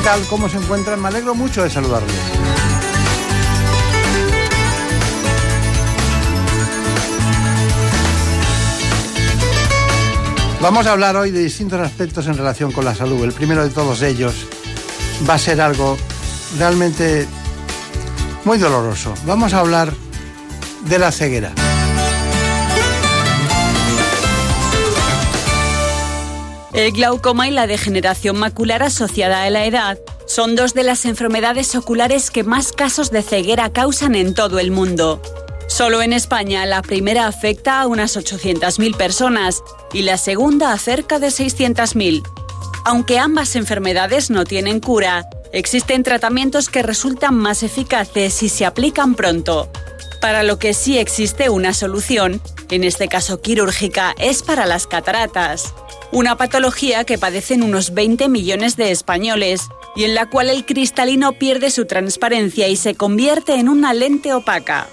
[0.00, 0.26] ¿Qué tal?
[0.28, 0.98] ¿Cómo se encuentran?
[0.98, 2.16] Me alegro mucho de saludarles.
[10.62, 13.22] Vamos a hablar hoy de distintos aspectos en relación con la salud.
[13.24, 14.46] El primero de todos ellos
[15.28, 15.98] va a ser algo
[16.58, 17.28] realmente
[18.46, 19.12] muy doloroso.
[19.26, 19.92] Vamos a hablar
[20.86, 21.52] de la ceguera.
[26.72, 31.74] El glaucoma y la degeneración macular asociada a la edad son dos de las enfermedades
[31.74, 35.20] oculares que más casos de ceguera causan en todo el mundo.
[35.66, 41.18] Solo en España la primera afecta a unas 800.000 personas y la segunda a cerca
[41.18, 42.22] de 600.000.
[42.84, 49.16] Aunque ambas enfermedades no tienen cura, existen tratamientos que resultan más eficaces si se aplican
[49.16, 49.70] pronto.
[50.20, 55.74] Para lo que sí existe una solución, en este caso quirúrgica, es para las cataratas,
[56.12, 59.62] una patología que padecen unos 20 millones de españoles
[59.96, 64.34] y en la cual el cristalino pierde su transparencia y se convierte en una lente
[64.34, 64.88] opaca.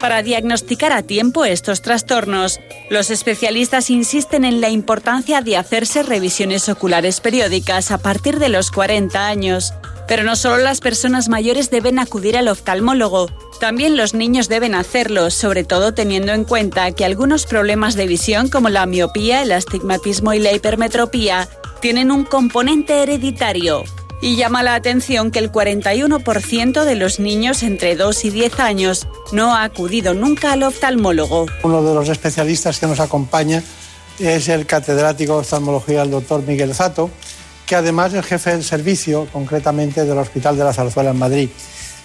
[0.00, 2.58] Para diagnosticar a tiempo estos trastornos,
[2.90, 8.72] los especialistas insisten en la importancia de hacerse revisiones oculares periódicas a partir de los
[8.72, 9.74] 40 años.
[10.08, 13.30] Pero no solo las personas mayores deben acudir al oftalmólogo,
[13.60, 18.48] también los niños deben hacerlo, sobre todo teniendo en cuenta que algunos problemas de visión
[18.48, 21.48] como la miopía, el astigmatismo y la hipermetropía
[21.80, 23.84] tienen un componente hereditario.
[24.20, 29.08] Y llama la atención que el 41% de los niños entre 2 y 10 años
[29.32, 31.46] no ha acudido nunca al oftalmólogo.
[31.64, 33.62] Uno de los especialistas que nos acompaña
[34.20, 37.10] es el catedrático de oftalmología, el doctor Miguel Zato,
[37.72, 41.48] que además es jefe del servicio, concretamente del Hospital de la Zarzuela en Madrid.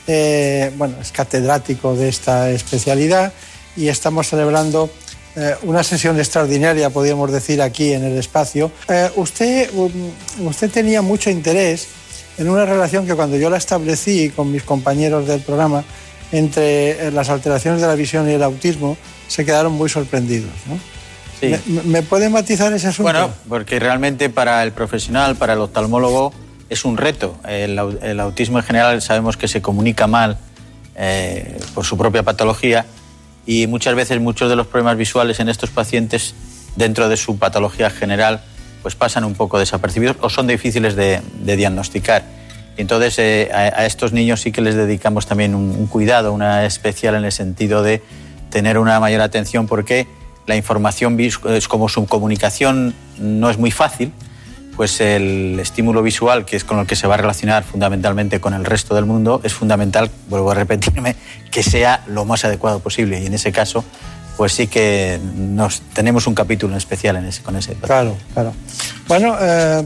[0.08, 3.34] Eh, bueno, es catedrático de esta especialidad
[3.76, 4.90] y estamos celebrando
[5.36, 8.72] eh, una sesión extraordinaria, podríamos decir, aquí en el espacio.
[8.88, 9.92] Eh, usted, um,
[10.48, 11.90] usted tenía mucho interés
[12.38, 15.84] en una relación que cuando yo la establecí con mis compañeros del programa
[16.32, 18.96] entre las alteraciones de la visión y el autismo,
[19.28, 20.54] se quedaron muy sorprendidos.
[21.40, 21.54] Sí.
[21.68, 23.12] ¿Me, ¿Me puede matizar ese asunto?
[23.12, 26.34] Bueno, porque realmente para el profesional, para el oftalmólogo,
[26.70, 27.38] es un reto.
[27.48, 30.38] El, el autismo en general sabemos que se comunica mal
[30.96, 32.86] eh, por su propia patología
[33.46, 36.34] y muchas veces muchos de los problemas visuales en estos pacientes,
[36.76, 38.42] dentro de su patología general,
[38.82, 42.24] pues pasan un poco desapercibidos o son difíciles de, de diagnosticar.
[42.78, 46.66] Entonces, eh, a, a, estos niños sí que les dedicamos también un, un, cuidado, una
[46.66, 48.04] especial en el sentido de
[48.50, 50.08] tener una mayor atención porque
[50.48, 51.18] la información,
[51.68, 54.12] como su comunicación no es muy fácil,
[54.78, 58.54] pues el estímulo visual, que es con el que se va a relacionar fundamentalmente con
[58.54, 61.16] el resto del mundo, es fundamental, vuelvo a repetirme,
[61.52, 63.22] que sea lo más adecuado posible.
[63.22, 63.84] Y en ese caso,
[64.38, 67.74] pues sí que nos, tenemos un capítulo especial en ese, con ese.
[67.74, 68.54] Claro, claro.
[69.08, 69.84] Bueno, eh,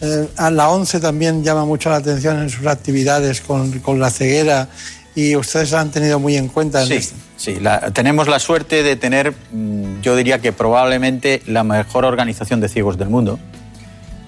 [0.00, 4.08] eh, a la ONCE también llama mucho la atención en sus actividades con, con la
[4.08, 4.68] ceguera
[5.16, 6.82] y ustedes la han tenido muy en cuenta.
[6.82, 7.27] En sí, este.
[7.38, 12.60] Sí la, tenemos la suerte de tener, mm, yo diría que probablemente la mejor organización
[12.60, 13.38] de ciegos del mundo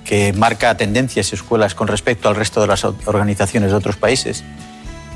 [0.05, 4.43] que marca tendencias y escuelas con respecto al resto de las organizaciones de otros países.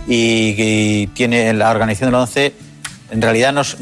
[0.07, 2.53] Y, y tiene la organización de la ONCE,
[3.11, 3.79] en realidad nos,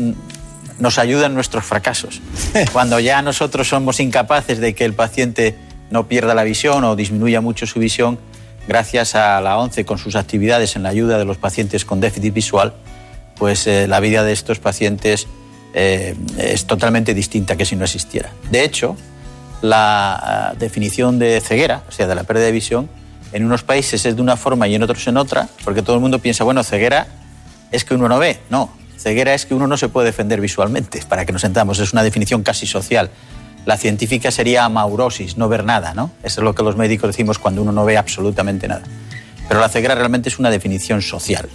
[0.78, 2.20] nos ayuda en nuestros fracasos.
[2.72, 5.56] Cuando ya nosotros somos incapaces de que el paciente
[5.90, 8.18] no pierda la visión o disminuya mucho su visión,
[8.66, 12.32] gracias a la ONCE con sus actividades en la ayuda de los pacientes con déficit
[12.32, 12.74] visual,
[13.36, 15.26] pues eh, la vida de estos pacientes
[15.74, 18.30] eh, es totalmente distinta que si no existiera.
[18.50, 18.96] De hecho,
[19.62, 22.88] la uh, definición de ceguera, o sea, de la pérdida de visión,
[23.32, 26.02] en unos países es de una forma y en otros en otra, porque todo el
[26.02, 27.06] mundo piensa, bueno, ceguera
[27.70, 28.38] es que uno no ve.
[28.50, 31.92] No, ceguera es que uno no se puede defender visualmente, para que nos entendamos, es
[31.92, 33.10] una definición casi social.
[33.64, 36.10] La científica sería amaurosis, no ver nada, ¿no?
[36.22, 38.82] Eso es lo que los médicos decimos cuando uno no ve absolutamente nada.
[39.48, 41.48] Pero la ceguera realmente es una definición social.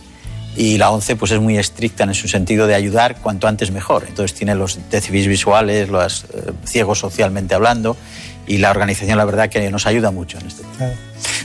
[0.57, 4.05] Y la ONCE pues, es muy estricta en su sentido de ayudar cuanto antes mejor.
[4.07, 7.95] Entonces tiene los déficits visuales, los eh, ciegos socialmente hablando,
[8.47, 10.91] y la organización, la verdad, que nos ayuda mucho en este tema.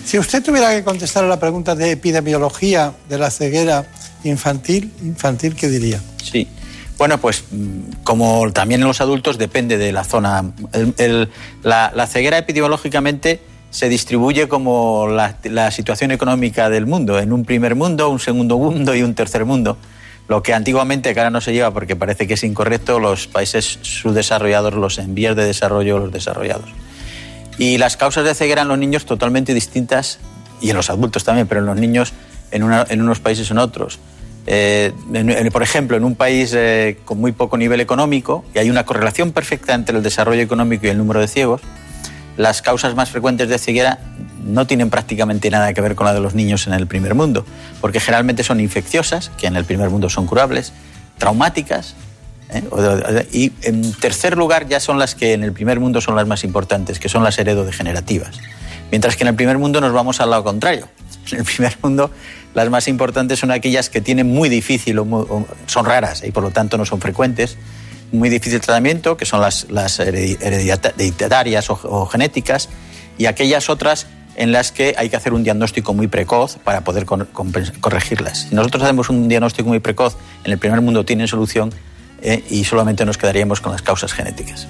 [0.05, 3.85] Si usted tuviera que contestar a la pregunta de epidemiología de la ceguera
[4.25, 6.01] infantil, infantil ¿qué diría?
[6.23, 6.49] Sí.
[6.99, 10.45] Bueno, pues mm, como también en los adultos depende de la zona.
[11.63, 13.41] la, ceguera epidemiológicamente
[13.73, 18.95] se distribuye como la, situación económica del mundo, en un primer mundo, un segundo mundo
[18.95, 19.79] y un tercer mundo.
[20.29, 23.79] Lo que antiguamente, que ahora no se lleva porque parece que es incorrecto, los países
[23.81, 26.69] subdesarrollados, los en vías de desarrollo, los desarrollados.
[27.57, 30.19] Y las causas de ceguera en los niños totalmente distintas,
[30.61, 32.13] y en los adultos también, pero en los niños
[32.51, 33.99] en, unos países en otros.
[34.47, 34.93] Eh,
[35.51, 39.33] por ejemplo, en un país eh, con muy poco nivel económico, y hay una correlación
[39.33, 41.63] perfecta entre el desarrollo económico y el número de ciegos,
[42.37, 43.99] las causas más frecuentes de ceguera
[44.45, 47.45] no tienen prácticamente nada que ver con la de los niños en el primer mundo,
[47.81, 50.73] porque generalmente son infecciosas, que en el primer mundo son curables,
[51.19, 51.95] traumáticas,
[52.51, 52.63] ¿eh?
[53.33, 56.45] y en tercer lugar ya son las que en el primer mundo son las más
[56.45, 58.39] importantes, que son las heredodegenerativas.
[58.91, 60.89] Mientras que en el primer mundo nos vamos al lado contrario.
[61.31, 62.11] En el primer mundo
[62.55, 66.51] las más importantes son aquellas que tienen muy difícil, o, son raras y por lo
[66.51, 67.57] tanto no son frecuentes,
[68.13, 72.69] muy difícil tratamiento, que son las, las hereditarias o, genéticas,
[73.19, 74.07] y aquellas otras
[74.37, 78.47] en las que hay que hacer un diagnóstico muy precoz para poder corregirlas.
[78.49, 81.73] Si nosotros hacemos un diagnóstico muy precoz, en el primer mundo tienen solución
[82.23, 84.67] eh, y solamente nos quedaríamos con las causas genéticas.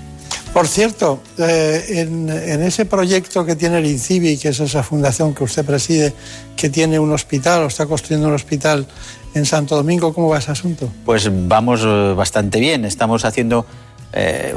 [0.53, 2.29] Por cierto, eh, en,
[2.63, 6.13] ese proyecto que tiene el INCIBI, que es esa fundación que usted preside,
[6.57, 8.87] que tiene un hospital o está construyendo un hospital
[9.35, 10.91] en Santo Domingo, ¿cómo va ese asunto?
[11.05, 12.85] Pues vamos eh, bastante bien.
[12.85, 13.67] Estamos haciendo,
[14.13, 14.55] eh,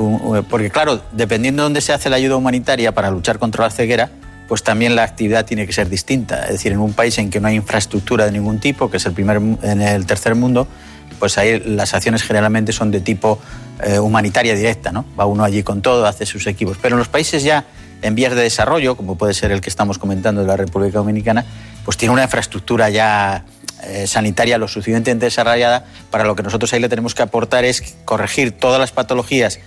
[0.49, 4.09] porque claro, dependiendo de dónde se hace la ayuda humanitaria para luchar contra la ceguera,
[4.47, 6.43] pues también la actividad tiene que ser distinta.
[6.43, 9.05] Es decir, en un país en que no hay infraestructura de ningún tipo, que es
[9.05, 10.67] el primer, en el tercer mundo,
[11.19, 13.39] pues ahí las acciones generalmente son de tipo
[13.83, 15.05] eh, humanitaria directa, ¿no?
[15.19, 16.77] Va uno allí con todo, hace sus equipos.
[16.81, 17.65] Pero en los países ya
[18.01, 21.45] en vías de desarrollo, como puede ser el que estamos comentando de la República Dominicana,
[21.83, 23.45] pues tiene una infraestructura ya
[23.83, 27.95] eh, sanitaria lo suficientemente desarrollada para lo que nosotros ahí le tenemos que aportar es
[28.05, 29.59] corregir todas las patologías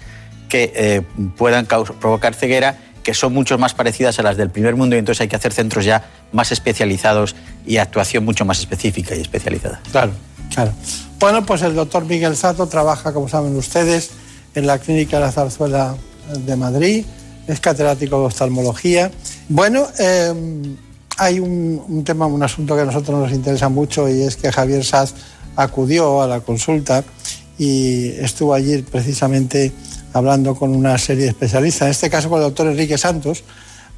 [0.49, 1.03] que eh,
[1.37, 5.23] puedan provocar ceguera que son mucho más parecidas a las del primer mundo y entonces
[5.23, 9.81] hay que hacer centros ya más especializados y actuación mucho más específica y especializada.
[9.91, 10.13] Claro,
[10.55, 10.73] claro.
[11.19, 14.11] Bueno, pues el doctor Miguel Zato trabaja, como saben ustedes,
[14.55, 15.97] en la Clínica de la Zarzuela
[16.37, 17.07] de Madrid,
[17.47, 19.11] es catedrático de oftalmología.
[19.49, 20.77] Bueno, em,
[21.19, 24.85] hay un, tema, un asunto que a nosotros nos interesa mucho y es que Javier
[24.85, 25.15] Saz
[25.57, 27.05] acudió a la consulta
[27.59, 29.73] y estuvo allí precisamente
[30.13, 33.43] hablando con una serie de especialistas, en este caso con el doctor Enrique Santos,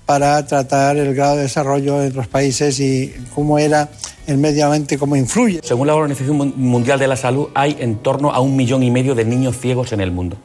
[0.07, 3.91] para tratar el grado de desarrollo en los países y cómo era
[4.27, 5.61] el medio ambiente, cómo influye.
[5.63, 9.15] Según la Organización Mundial de la Salud, hay en torno a un millón y medio
[9.15, 10.37] de niños ciegos en el mundo.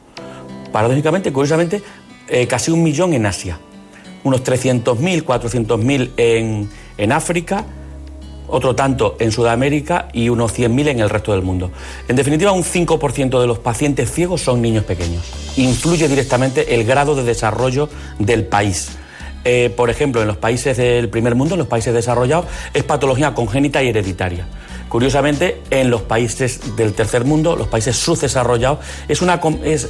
[0.72, 1.82] Paradójicamente, curiosamente,
[2.28, 3.58] eh, casi un millón en Asia,
[4.26, 6.68] unos 300.000, 400.000 en,
[6.98, 7.64] en África,
[8.48, 11.70] otro tanto en Sudamérica y unos 100.000 en el resto del mundo.
[12.08, 15.24] En definitiva, un 5% de los pacientes ciegos son niños pequeños.
[15.56, 17.88] Influye directamente el grado de desarrollo
[18.18, 18.90] del país.
[19.44, 23.32] Eh, por ejemplo, en los países del primer mundo, en los países desarrollados, es patología
[23.32, 24.46] congénita y hereditaria.
[24.88, 28.78] Curiosamente, en los países del tercer mundo, los países subdesarrollados,
[29.08, 29.40] es una,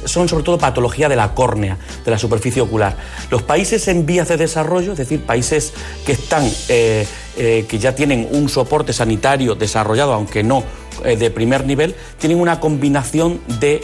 [0.05, 2.97] son sobre todo patología de la córnea, de la superficie ocular.
[3.29, 5.73] Los países en vías de desarrollo, es decir, países
[6.05, 10.63] que están, eh, eh, que ya tienen un soporte sanitario desarrollado, aunque no
[11.03, 13.83] de primer nivel, tienen una combinación de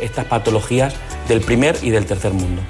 [0.00, 0.94] estas patologías
[1.28, 2.62] del primer y del tercer mundo.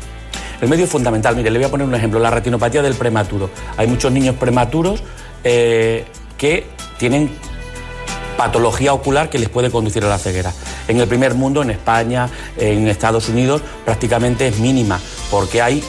[0.60, 1.36] El medio es fundamental.
[1.36, 3.50] Mire, le voy a poner un ejemplo, la retinopatía del prematuro.
[3.76, 5.02] Hay muchos niños prematuros
[5.42, 6.04] eh,
[6.38, 6.64] que
[6.98, 7.30] tienen
[8.36, 10.52] patología ocular que les puede conducir a la ceguera.
[10.88, 15.00] En el primer mundo, en España, en Estados Unidos, prácticamente es mínima,
[15.30, 15.82] porque hay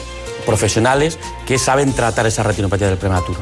[0.46, 3.40] profesionales que saben tratar esa retinopatía del prematuro.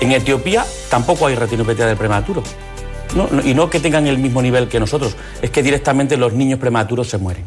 [0.00, 2.42] En Etiopía tampoco hay retinopatía del prematuro.
[3.44, 7.08] y no que tengan el mismo nivel que nosotros, es que directamente los niños prematuros
[7.08, 7.44] se mueren.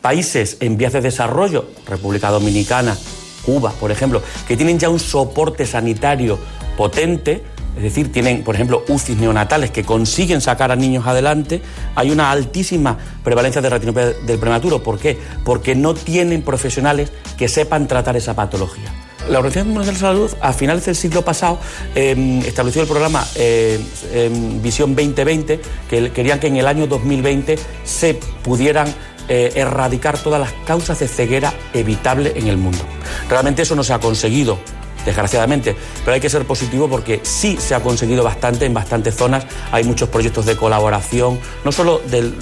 [0.00, 2.96] Países en vías de desarrollo, República Dominicana,
[3.44, 6.38] Cuba, por ejemplo, que tienen ya un soporte sanitario
[6.76, 7.42] potente,
[7.76, 11.62] es decir, tienen, por ejemplo, UCIs neonatales que consiguen sacar a niños adelante,
[11.94, 14.82] hay una altísima prevalencia de retinopatía del prematuro.
[14.82, 15.18] ¿Por qué?
[15.44, 18.92] Porque no tienen profesionales que sepan tratar esa patología.
[19.28, 21.58] La Organización Mundial de la Salud, a finales del siglo pasado,
[21.94, 23.78] em, estableció el programa eh,
[24.12, 28.92] em, Visión 2020, que querían que en el año 2020 se pudieran
[29.28, 32.80] eh, erradicar todas las causas de ceguera evitable en el mundo.
[33.28, 34.58] Realmente eso no se ha conseguido,
[35.04, 39.46] desgraciadamente, pero hay que ser positivo porque sí se ha conseguido bastante en bastantes zonas.
[39.72, 42.32] Hay muchos proyectos de colaboración, no solo de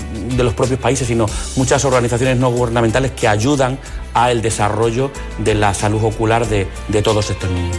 [0.44, 3.78] los propios países, sino muchas organizaciones no gubernamentales que ayudan
[4.14, 6.66] al desarrollo de la salud ocular de,
[7.02, 7.76] todos estos niños.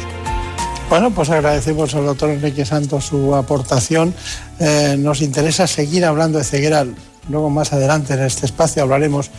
[0.89, 4.13] Bueno, pues agradecemos al doctor Enrique Santos su aportación.
[4.59, 6.85] Eh, nos interesa seguir hablando de ceguera
[7.29, 9.29] Luego más adelante en este espacio hablaremos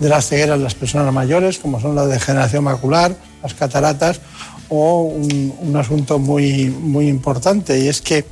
[0.00, 4.20] de las cegueras de las personas mayores, como son la degeneración macular, las cataratas
[4.68, 8.24] o un, asunto muy, muy importante y es que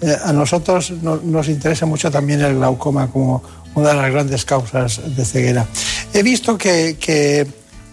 [0.00, 3.42] eh, a nosotros nos interesa mucho también el glaucoma como
[3.74, 5.66] una de las grandes causas de ceguera.
[6.12, 7.46] He visto que,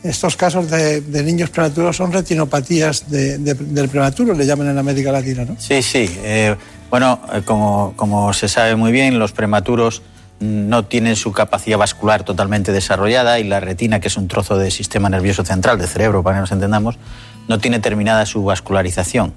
[0.03, 5.55] estos casos de, niños prematuros son retinopatías del prematuro, le llaman en América Latina, ¿no?
[5.57, 6.09] Sí, sí.
[6.23, 6.55] Eh,
[6.91, 10.03] bueno, eh, como, como se sabe muy bien, los prematuros
[10.39, 14.71] no tienen su capacidad vascular totalmente desarrollada y la retina, que es un trozo del
[14.71, 16.97] sistema nervioso central, del cerebro, para que nos entendamos,
[17.47, 19.33] no tiene terminada su vascularización.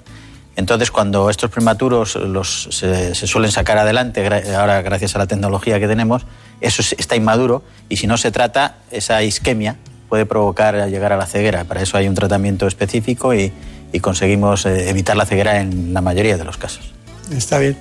[0.57, 5.87] Entonces, cuando estos prematuros los, se, suelen sacar adelante, ahora gracias a la tecnología que
[5.87, 6.27] tenemos,
[6.61, 9.77] eso está inmaduro y si no se trata, esa isquemia
[10.09, 11.65] puede provocar llegar a la ceguera.
[11.65, 13.53] Para eso hay un tratamiento específico y,
[13.93, 16.93] y conseguimos eh, evitar la ceguera en la mayoría de los casos.
[17.31, 17.77] Está bien.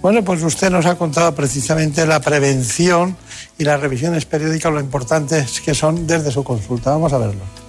[0.00, 3.16] Bueno, pues usted nos ha contado precisamente la prevención
[3.58, 6.90] y las revisiones periódicas, lo importantes que son desde su consulta.
[6.90, 7.61] Vamos a verlo.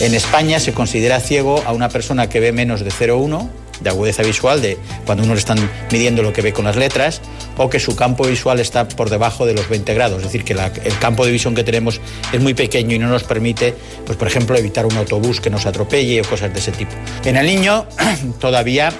[0.00, 3.48] En España se considera ciego a una persona que ve menos de 0,1
[3.80, 4.76] de agudeza visual, de
[5.06, 5.58] cuando uno le están
[5.90, 7.20] midiendo lo que ve con las letras,
[7.56, 10.52] o que su campo visual está por debajo de los 20 grados, es decir, que
[10.52, 12.00] el campo de visión que tenemos
[12.32, 13.74] es muy pequeño y no nos permite,
[14.04, 16.92] pues por ejemplo, evitar un autobús que nos atropelle o cosas de ese tipo.
[17.24, 17.86] En el niño
[18.40, 18.92] todavía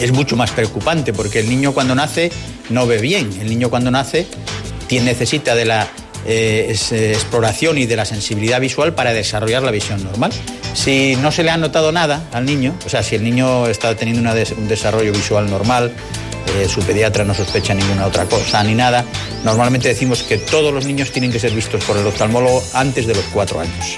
[0.00, 2.30] es mucho más preocupante porque el niño cuando nace
[2.70, 3.30] no ve bien.
[3.40, 4.26] El niño cuando nace
[5.00, 5.88] necesita de la
[6.26, 10.32] eh, eh, exploración y de la sensibilidad visual para desarrollar la visión normal.
[10.74, 13.94] Si no se le ha notado nada al niño, o sea, si el niño está
[13.94, 15.92] teniendo un desarrollo visual normal,
[16.56, 19.04] eh, su pediatra no sospecha ninguna otra cosa ni nada,
[19.44, 23.14] normalmente decimos que todos los niños tienen que ser vistos por el oftalmólogo antes de
[23.14, 23.96] los cuatro años.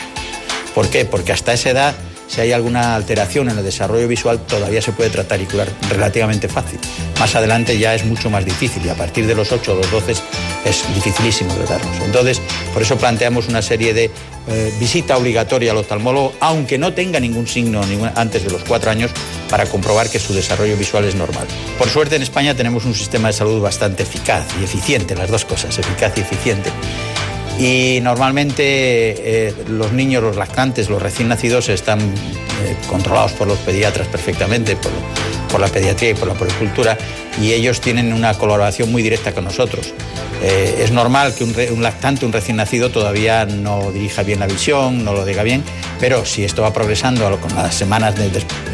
[0.74, 1.04] ¿Por qué?
[1.04, 1.94] Porque hasta esa edad
[2.26, 6.48] si hay alguna alteración en el desarrollo visual, todavía se puede tratar y curar relativamente
[6.48, 6.78] fácil.
[7.18, 9.90] Más adelante ya es mucho más difícil y a partir de los 8 o los
[9.90, 10.12] 12
[10.64, 11.96] es dificilísimo tratarlos.
[12.04, 12.40] Entonces,
[12.72, 14.10] por eso planteamos una serie de
[14.46, 17.82] eh, visita obligatoria al oftalmólogo, aunque no tenga ningún signo
[18.14, 19.10] antes de los 4 años,
[19.48, 21.46] para comprobar que su desarrollo visual es normal.
[21.78, 25.44] Por suerte en España tenemos un sistema de salud bastante eficaz y eficiente, las dos
[25.44, 26.70] cosas, eficaz y eficiente
[27.58, 28.64] y normalmente
[29.49, 34.76] eh, los niños, los lactantes, los recién nacidos están eh, controlados por los pediatras perfectamente,
[35.54, 36.99] por, la pediatría y por la poricultura,
[37.40, 39.94] y ellos tienen una colaboración muy directa con nosotros.
[40.42, 45.04] Eh, es normal que un, lactante, un recién nacido, todavía no dirija bien la visión,
[45.04, 45.62] no lo diga bien,
[46.00, 48.14] pero si esto va progresando con las semanas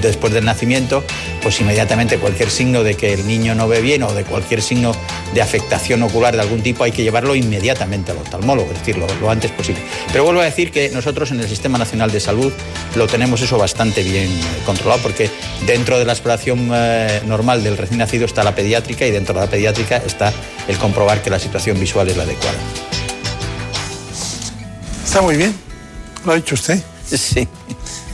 [0.01, 1.05] después del nacimiento,
[1.43, 4.93] pues inmediatamente cualquier signo de que el niño no ve bien o de cualquier signo
[5.35, 9.31] de afectación ocular de algún tipo hay que llevarlo inmediatamente al oftalmólogo, es decir, lo,
[9.31, 9.83] antes posible.
[10.13, 12.53] Pero vuelvo a decir que nosotros en el Sistema Nacional de Salud
[12.97, 14.29] lo tenemos eso bastante bien
[14.67, 15.31] controlado porque
[15.67, 19.41] dentro de la exploración eh, normal del recién nacido está la pediátrica y dentro de
[19.41, 20.33] la pediátrica está
[20.69, 22.59] el comprobar que la situación visual es la adecuada.
[25.05, 25.55] Está muy bien,
[26.25, 26.81] lo ha dicho usted.
[27.05, 27.49] Sí.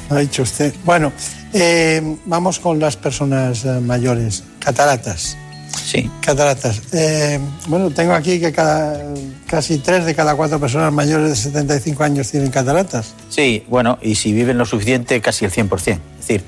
[0.08, 0.75] Lo ha dicho usted.
[0.84, 1.12] Bueno,
[1.52, 5.36] eh, vamos con las personas eh, mayores, cataratas.
[5.84, 6.10] Sí.
[6.20, 6.82] Cataratas.
[6.92, 9.00] Eh, bueno, tengo aquí que cada,
[9.46, 13.14] casi tres de cada cuatro personas mayores de 75 años tienen cataratas.
[13.28, 15.78] Sí, bueno, y si viven lo suficiente, casi el 100%.
[15.78, 16.44] Es decir,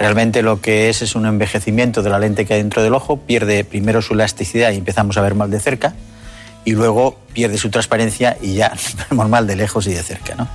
[0.00, 3.18] realmente lo que es es un envejecimiento de la lente que hay dentro del ojo,
[3.18, 5.92] pierde primero su elasticidad y empezamos a ver mal de cerca,
[6.64, 8.72] y luego pierde su transparencia y ya
[9.10, 10.34] vemos mal de lejos y de cerca.
[10.36, 10.48] ¿no?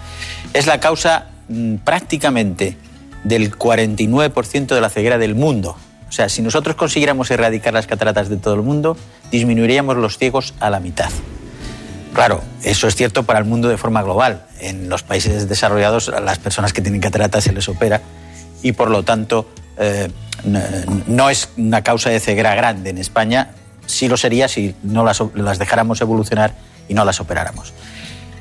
[0.53, 2.75] Es la causa mm, prácticamente
[3.23, 5.77] del 49% de la ceguera del mundo.
[6.09, 8.97] O sea, si nosotros consiguiéramos erradicar las cataratas de todo el mundo,
[9.29, 11.11] disminuiríamos los ciegos a la mitad.
[12.15, 14.47] Claro, eso es cierto para el mundo de forma global.
[14.59, 18.01] En los países desarrollados, a las personas que tienen cataratas se les opera
[18.61, 19.47] y por lo tanto
[19.77, 20.09] eh,
[21.07, 23.51] no es una causa de ceguera grande en España,
[23.85, 26.53] sí lo sería si no las, dejáramos evolucionar
[26.87, 27.73] y no las operáramos.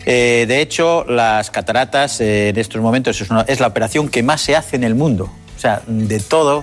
[0.06, 4.54] Eh, de hecho, las cataratas eh, en estos momentos es, la operación que más se
[4.54, 5.30] hace en el mundo.
[5.56, 6.62] O sea, de todo,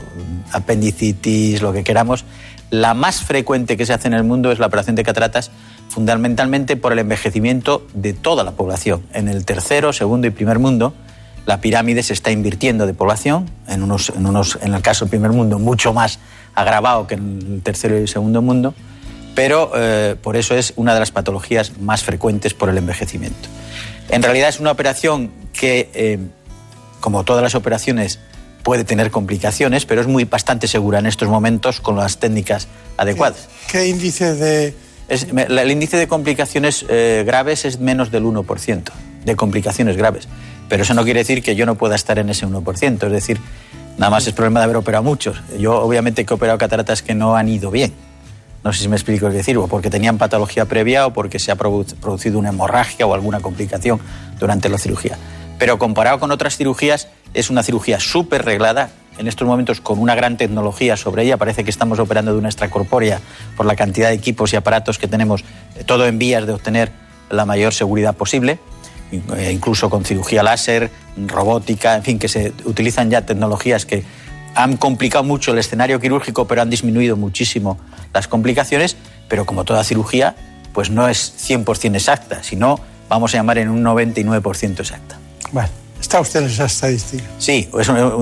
[0.51, 2.23] apendicitis, lo que queramos,
[2.69, 5.49] la más frecuente que se hace en el mundo es la operación de cataratas,
[5.89, 9.01] fundamentalmente por el envejecimiento de toda la población.
[9.13, 10.93] En el tercero, segundo y primer mundo,
[11.45, 15.09] la pirámide se está invirtiendo de población, en, unos, en, unos, en el caso del
[15.09, 16.19] primer mundo mucho más
[16.53, 18.73] agravado que en el tercero y el segundo mundo,
[19.35, 23.49] pero eh, por eso es una de las patologías más frecuentes por el envejecimiento.
[24.09, 26.19] En realidad es una operación que, eh,
[26.99, 28.19] como todas las operaciones,
[28.63, 32.67] puede tener complicaciones, pero es muy bastante segura en estos momentos con las técnicas
[32.97, 33.47] adecuadas.
[33.71, 34.75] ¿Qué, índice de...?
[35.09, 38.83] el índice de complicaciones eh, graves es menos del 1%,
[39.25, 40.29] de complicaciones graves.
[40.71, 43.41] Pero eso no quiere decir que yo no pueda estar en ese 1%, es decir,
[43.97, 45.41] Nada más es problema de haber operado muchos.
[45.59, 47.93] Yo obviamente que he operado cataratas que no han ido bien.
[48.63, 51.51] No sé si me explico qué decir, o porque tenían patología previa o porque se
[51.51, 53.99] ha producido una hemorragia o alguna complicación
[54.39, 55.17] durante la cirugía.
[55.59, 60.15] Pero comparado con otras cirugías, es una cirugía súper reglada, en estos momentos con una
[60.15, 61.37] gran tecnología sobre ella.
[61.37, 63.19] Parece que estamos operando de una extracorpórea
[63.55, 65.43] por la cantidad de equipos y aparatos que tenemos,
[65.75, 66.91] eh, todo en vías de obtener
[67.29, 68.59] la mayor seguridad posible,
[69.11, 70.89] incluso con cirugía láser,
[71.27, 74.03] robótica, en fin, que se utilizan ya tecnologías que
[74.55, 77.77] han complicado mucho el escenario quirúrgico, pero han disminuido muchísimo
[78.13, 80.35] las complicaciones, pero como toda cirugía,
[80.73, 85.17] pues no es 100% exacta, sino vamos a llamar en un 99% exacta.
[85.51, 87.23] Bueno, ¿está usted en esa estadística?
[87.37, 87.69] Sí,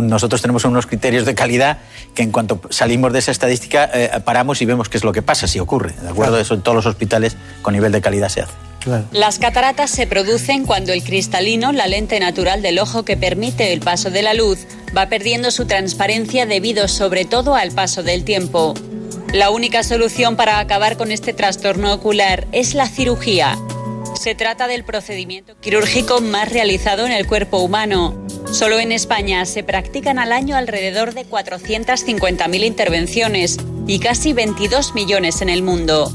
[0.02, 1.80] nosotros tenemos unos criterios de calidad
[2.14, 5.22] que en cuanto salimos de esa estadística eh, paramos y vemos qué es lo que
[5.22, 6.40] pasa, si ocurre, ¿de acuerdo?
[6.40, 8.69] Eso en todos los hospitales con nivel de calidad se hace.
[9.12, 13.82] Las cataratas se producen cuando el cristalino, la lente natural del ojo que permite el
[13.82, 14.60] paso de la luz,
[14.96, 18.74] va perdiendo su transparencia debido sobre todo al paso del tiempo.
[19.34, 23.58] La única solución para acabar con este trastorno ocular es la cirugía.
[24.20, 28.26] Se trata del procedimiento quirúrgico más realizado en el cuerpo humano.
[28.52, 33.58] Solo en España se practican al año alrededor de 450.000 intervenciones
[33.88, 36.12] y casi 22 millones en el mundo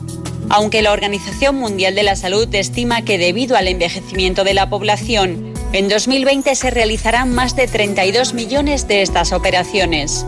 [0.50, 5.54] aunque la Organización Mundial de la Salud estima que debido al envejecimiento de la población,
[5.72, 10.24] en 2020 se realizarán más de 32 millones de estas operaciones.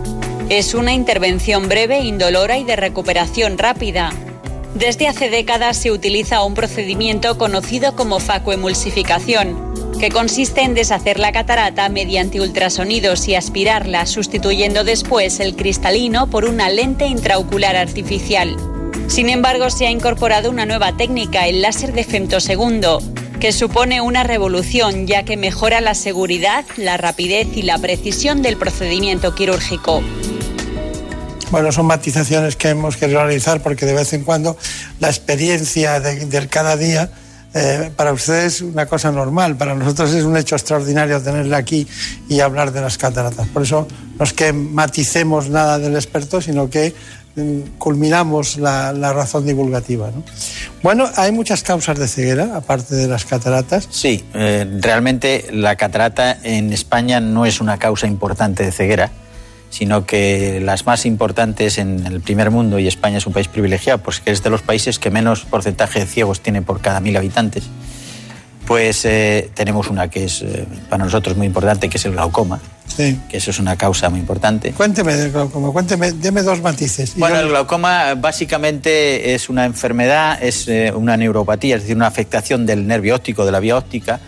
[0.49, 4.11] Es una intervención breve, indolora y de recuperación rápida.
[4.75, 9.67] Desde hace décadas se utiliza un procedimiento conocido como facoemulsificación,
[9.99, 16.45] que consiste en deshacer la catarata mediante ultrasonidos y aspirarla, sustituyendo después el cristalino por
[16.45, 18.55] una lente intraocular artificial.
[19.07, 23.01] Sin embargo, se ha incorporado una nueva técnica, el láser de femtosegundo,
[23.39, 28.57] que supone una revolución ya que mejora la seguridad, la rapidez y la precisión del
[28.57, 30.03] procedimiento quirúrgico.
[31.51, 34.57] Bueno, son matizaciones que hemos querido realizar porque de vez en cuando
[34.99, 37.09] la experiencia del cada día
[37.53, 41.87] eh, para ustedes es una cosa normal, para nosotros es un hecho extraordinario tenerle aquí
[42.27, 43.47] y hablar de las cataratas.
[43.47, 43.87] Por eso
[44.19, 46.93] no es que maticemos nada del experto, sino que
[47.77, 50.11] culminamos la, razón divulgativa.
[50.81, 53.87] Bueno, hay muchas causas de ceguera, aparte de las cataratas.
[53.91, 59.11] Sí, eh, realmente la catarata en España no es una causa importante de ceguera,
[59.69, 63.99] sino que las más importantes en el primer mundo, y España es un país privilegiado,
[63.99, 67.15] pues que es de los países que menos porcentaje de ciegos tiene por cada mil
[67.17, 67.65] habitantes,
[68.67, 72.59] pues eh, tenemos una que es eh, para nosotros muy importante, que es el glaucoma
[72.97, 74.71] que eso es una causa muy importante.
[74.71, 77.13] Cuénteme del glaucoma, cuénteme, deme dos matices.
[77.15, 82.65] Bueno, el glaucoma básicamente es una enfermedad, es eh, una neuropatía, es decir, una afectación
[82.65, 84.19] del nervio óptico, de la vía óptica,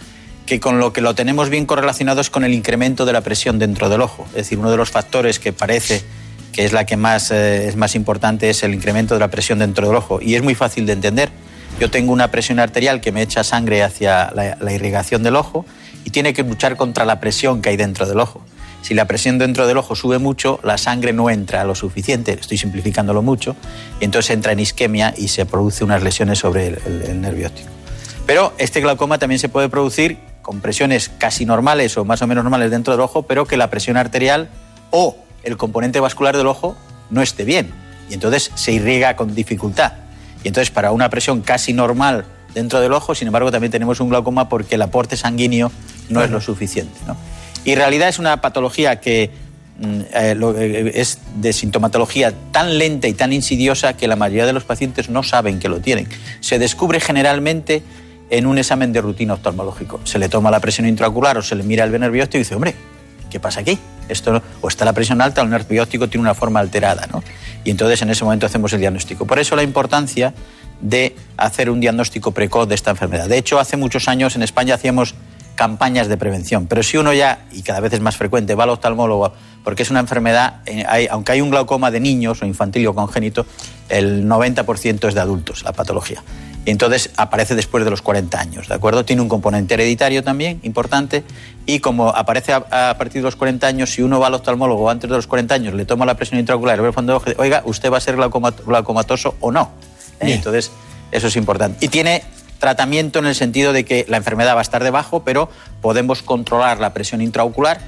[0.45, 3.57] que con lo que lo tenemos bien correlacionado es con el incremento de la presión
[3.57, 4.25] dentro del ojo.
[4.29, 6.03] Es decir, uno de los factores que parece
[6.51, 9.59] que es la que más, eh, es más importante es el incremento de la presión
[9.59, 10.19] dentro del ojo.
[10.21, 11.29] Y es muy fácil de entender.
[11.79, 15.65] Yo tengo una presión arterial que me echa sangre hacia la irrigación del ojo
[16.03, 18.43] y tiene que luchar contra la presión que hay dentro del ojo.
[18.81, 22.57] Si la presión dentro del ojo sube mucho, la sangre no entra lo suficiente, estoy
[22.57, 23.55] simplificándolo mucho,
[23.99, 27.69] y entonces entra en isquemia y se produce unas lesiones sobre el, nervio óptico.
[28.25, 32.43] Pero este glaucoma también se puede producir con presiones casi normales o más o menos
[32.43, 34.49] normales dentro del ojo, pero que la presión arterial
[34.91, 36.77] o el componente vascular del ojo
[37.09, 37.71] no esté bien.
[38.09, 39.93] Y entonces se irriga con dificultad.
[40.43, 44.09] Y entonces para una presión casi normal dentro del ojo, sin embargo también tenemos un
[44.09, 45.71] glaucoma porque el aporte sanguíneo
[46.09, 46.99] no es lo suficiente.
[47.07, 47.15] ¿no?
[47.65, 49.31] Y en realidad es una patología que
[49.79, 54.53] mm, eh, eh, es de sintomatología tan lenta y tan insidiosa que la mayoría de
[54.53, 56.07] los pacientes no saben que lo tienen.
[56.39, 57.83] Se descubre generalmente
[58.29, 59.99] en un examen de rutina oftalmológico.
[60.03, 62.55] Se le toma la presión intraocular o se le mira el nervio óptico y dice,
[62.55, 62.75] hombre,
[63.29, 63.77] ¿qué pasa aquí?
[64.07, 67.07] Esto, o está la presión alta o el nervio óptico tiene una forma alterada.
[67.11, 67.23] ¿no?
[67.69, 69.27] Y entonces en ese momento hacemos el diagnóstico.
[69.27, 70.33] Por eso la importancia
[70.81, 73.29] de hacer un diagnóstico precoz de esta enfermedad.
[73.29, 75.13] De hecho, hace muchos años en España hacíamos
[75.59, 76.67] campañas de prevención.
[76.67, 79.91] Pero si uno ya, y cada vez es más frecuente, va al oftalmólogo porque es
[79.91, 83.45] una enfermedad, eh, aunque hay un glaucoma de niños o infantil o congénito,
[83.89, 86.23] el 90% es de adultos, la patología.
[86.63, 89.03] Y entonces aparece después de los 40 años, ¿de acuerdo?
[89.03, 91.25] Tiene un componente hereditario también importante
[91.65, 95.09] y como aparece a, partir de los 40 años, si uno va al oftalmólogo antes
[95.09, 97.63] de los 40 años, le toma la presión intraocular y ve el fondo de oiga,
[97.65, 99.71] ¿usted va a ser glaucomatoso o no?
[100.21, 100.71] Entonces,
[101.11, 101.85] eso es importante.
[101.85, 102.23] Y tiene
[102.59, 105.49] tratamiento en el sentido de que la enfermedad va a estar debajo, pero
[105.81, 107.79] podemos controlar la presión intraocular,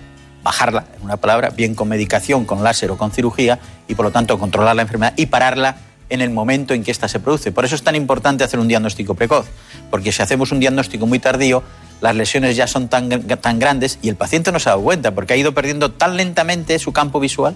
[0.44, 4.12] bajarla, en una palabra, bien con medicación, con láser o con cirugía, y por lo
[4.12, 5.78] tanto controlar la enfermedad y pararla
[6.10, 7.52] en el momento en que ésta se produce.
[7.52, 9.46] Por eso es tan importante hacer un diagnóstico precoz,
[9.90, 11.64] porque si hacemos un diagnóstico muy tardío,
[12.02, 15.14] las lesiones ya son tan, tan grandes y el paciente no se ha dado cuenta,
[15.14, 17.56] porque ha ido perdiendo tan lentamente su campo visual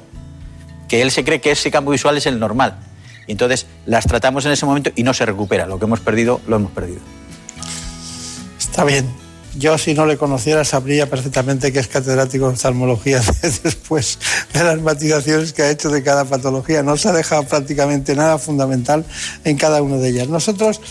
[0.88, 2.78] que él se cree que ese campo visual es el normal.
[3.28, 5.66] Y entonces las tratamos en ese momento y no se recupera.
[5.66, 7.00] Lo que hemos perdido, lo hemos perdido.
[8.60, 9.06] Está bien.
[9.58, 13.22] Yo, si no le conociera, sabría perfectamente que es catedrático de oftalmología
[13.64, 14.20] después
[14.54, 16.84] de las matizaciones que ha hecho de cada patología.
[16.84, 19.06] No se ha dejado prácticamente nada fundamental
[19.46, 20.28] en cada una de ellas.
[20.28, 20.82] Nosotros,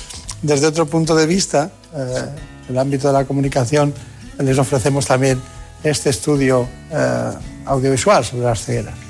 [0.40, 2.24] desde otro punto de vista, eh,
[2.70, 3.92] el ámbito de la comunicación,
[4.38, 5.38] les ofrecemos también
[5.82, 7.32] este estudio eh,
[7.66, 9.03] audiovisual sobre las cegueras.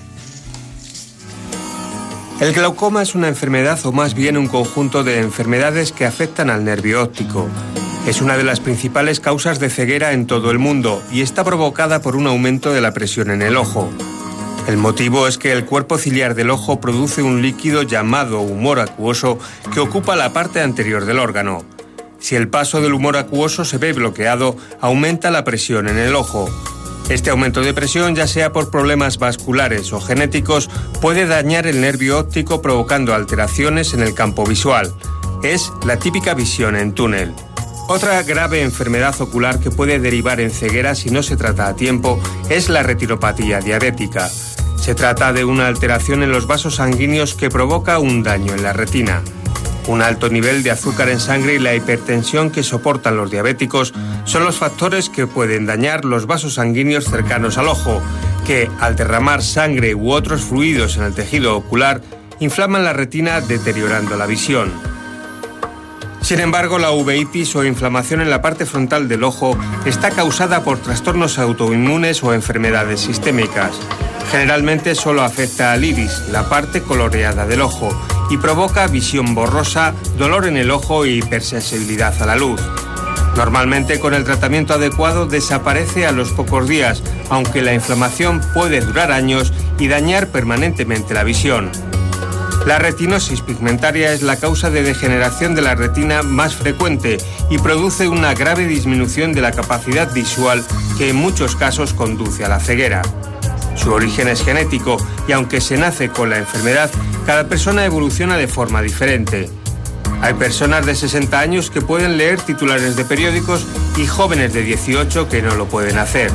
[2.40, 6.64] El glaucoma es una enfermedad o más bien un conjunto de enfermedades que afectan al
[6.64, 7.48] nervio óptico.
[8.08, 12.02] Es una de las principales causas de ceguera en todo el mundo y está provocada
[12.02, 13.88] por un aumento de la presión en el ojo.
[14.66, 19.38] El motivo es que el cuerpo ciliar del ojo produce un líquido llamado humor acuoso
[19.72, 21.64] que ocupa la parte anterior del órgano.
[22.18, 26.48] Si el paso del humor acuoso se ve bloqueado, aumenta la presión en el ojo.
[27.08, 30.70] Este aumento de presión, ya sea por problemas vasculares o genéticos,
[31.02, 34.94] puede dañar el nervio óptico provocando alteraciones en el campo visual.
[35.42, 37.34] Es la típica visión en túnel.
[37.88, 42.18] Otra grave enfermedad ocular que puede derivar en ceguera si no se trata a tiempo
[42.48, 44.30] es la retinopatía diabética.
[44.76, 48.72] Se trata de una alteración en los vasos sanguíneos que provoca un daño en la
[48.72, 49.22] retina.
[49.86, 53.92] Un alto nivel de azúcar en sangre y la hipertensión que soportan los diabéticos
[54.24, 58.00] son los factores que pueden dañar los vasos sanguíneos cercanos al ojo,
[58.46, 62.00] que al derramar sangre u otros fluidos en el tejido ocular
[62.40, 64.93] inflaman la retina deteriorando la visión.
[66.24, 70.78] Sin embargo, la uveitis o inflamación en la parte frontal del ojo está causada por
[70.78, 73.76] trastornos autoinmunes o enfermedades sistémicas.
[74.30, 77.90] Generalmente solo afecta al iris, la parte coloreada del ojo,
[78.30, 82.58] y provoca visión borrosa, dolor en el ojo y hipersensibilidad a la luz.
[83.36, 89.12] Normalmente con el tratamiento adecuado desaparece a los pocos días, aunque la inflamación puede durar
[89.12, 91.70] años y dañar permanentemente la visión.
[92.66, 97.18] La retinosis pigmentaria es la causa de degeneración de la retina más frecuente
[97.50, 100.64] y produce una grave disminución de la capacidad visual
[100.96, 103.02] que en muchos casos conduce a la ceguera.
[103.76, 104.96] Su origen es genético
[105.28, 106.90] y aunque se nace con la enfermedad,
[107.26, 109.50] cada persona evoluciona de forma diferente.
[110.22, 113.66] Hay personas de 60 años que pueden leer titulares de periódicos
[113.98, 116.30] y jóvenes de 18 que no lo pueden hacer.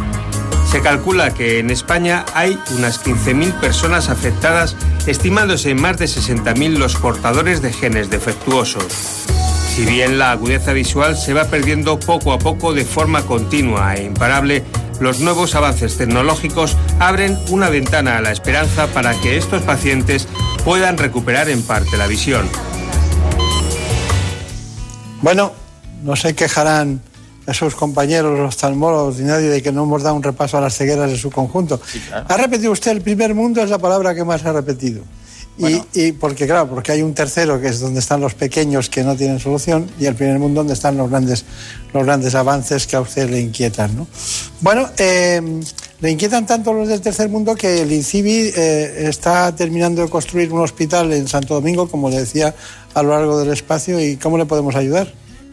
[0.70, 4.76] Se calcula que en España hay unas 15.000 personas afectadas,
[5.08, 8.86] estimándose en más de 60.000 los portadores de genes defectuosos.
[9.74, 14.04] Si bien la agudeza visual se va perdiendo poco a poco de forma continua e
[14.04, 14.64] imparable,
[15.00, 20.28] los nuevos avances tecnológicos abren una ventana a la esperanza para que estos pacientes
[20.64, 22.48] puedan recuperar en parte la visión.
[25.24, 25.52] Bueno,
[26.04, 27.02] no se quejarán
[27.50, 30.76] esos compañeros, los oftalmólogos ni nadie de que no hemos dado un repaso a las
[30.76, 31.80] cegueras en su conjunto.
[32.12, 35.04] Ha repetido usted el primer mundo, es la palabra que más ha repetido.
[35.94, 39.16] Y, porque, claro, porque hay un tercero que es donde están los pequeños que no
[39.16, 41.44] tienen solución y el primer mundo donde están los grandes,
[41.94, 43.94] los grandes avances que a usted le inquietan.
[43.96, 44.08] ¿no?
[44.62, 45.42] Bueno, eh,
[46.00, 50.52] le inquietan tanto los del tercer mundo que el INCIBI eh, está terminando de construir
[50.54, 52.56] un hospital en Santo Domingo, como le decía,
[52.94, 54.00] a lo largo del espacio.
[54.00, 55.12] ¿Y cómo le podemos ayudar?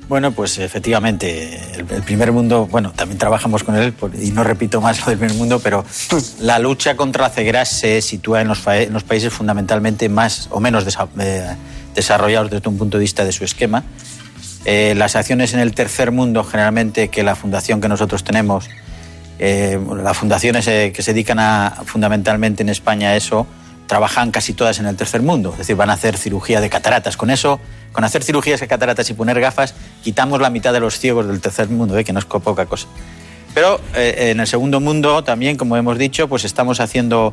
[0.08, 3.92] Bueno, pues efectivamente, el, primer mundo, bueno, también trabajamos con él,
[4.22, 5.84] y no repito más lo del primer mundo, pero
[6.40, 10.86] la lucha contra la ceguera se sitúa en los, países fundamentalmente más o menos
[11.18, 11.56] eh,
[11.92, 13.82] desarrollados desde un punto de vista de su esquema.
[14.64, 18.68] Eh, las acciones en el tercer mundo, generalmente, que la fundación que nosotros tenemos,
[19.40, 23.48] eh, las fundaciones que se dedican a, fundamentalmente en España a eso,
[23.86, 27.16] trabajan casi todas en el tercer mundo, es decir, van a hacer cirugía de cataratas.
[27.16, 27.60] Con eso
[27.96, 31.40] con hacer cirugías de cataratas y poner gafas, quitamos la mitad de los ciegos del
[31.40, 32.04] tercer mundo, ¿eh?
[32.04, 32.88] que no es poca cosa.
[33.54, 37.32] Pero eh, en el segundo mundo también, como hemos dicho, pues estamos haciendo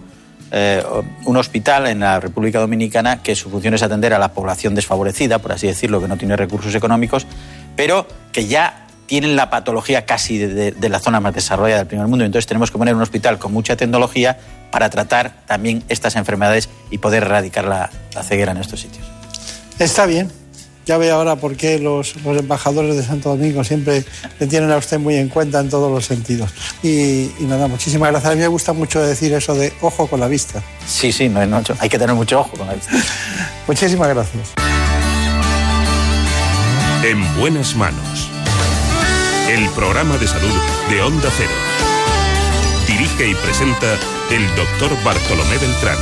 [0.52, 0.82] eh,
[1.26, 5.40] un hospital en la República Dominicana que su función es atender a la población desfavorecida,
[5.40, 7.28] por así decirlo, que no tiene recursos económicos,
[7.76, 12.26] pero que ya tienen la patología casi de, la zona más desarrollada del primer mundo.
[12.26, 14.38] Entonces tenemos que poner un hospital con mucha tecnología
[14.72, 17.90] para tratar también estas enfermedades y poder erradicar la
[18.24, 19.06] ceguera en estos sitios.
[19.80, 20.32] Está bien,
[20.86, 24.04] ya ve ahora por qué los, embajadores de Santo Domingo siempre
[24.40, 26.52] le tienen a usted muy en cuenta en todos los sentidos.
[26.82, 28.32] Y, nada, muchísimas gracias.
[28.32, 30.62] A mí me gusta mucho decir eso de ojo con la vista.
[30.86, 32.92] Sí, sí, no, no, hay que tener mucho ojo con la vista.
[33.68, 34.50] muchísimas gracias.
[37.04, 38.13] En buenas manos.
[39.54, 40.52] El programa de salud
[40.90, 41.52] de Onda Cero.
[42.88, 44.00] Dirige y presenta
[44.32, 45.98] el doctor Bartolomé Beltrán.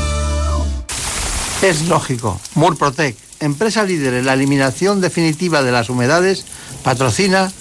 [1.62, 2.40] Es lógico.
[2.56, 6.46] Murprotec empresa líder en la eliminación definitiva de las humedades,
[6.82, 7.52] patrocina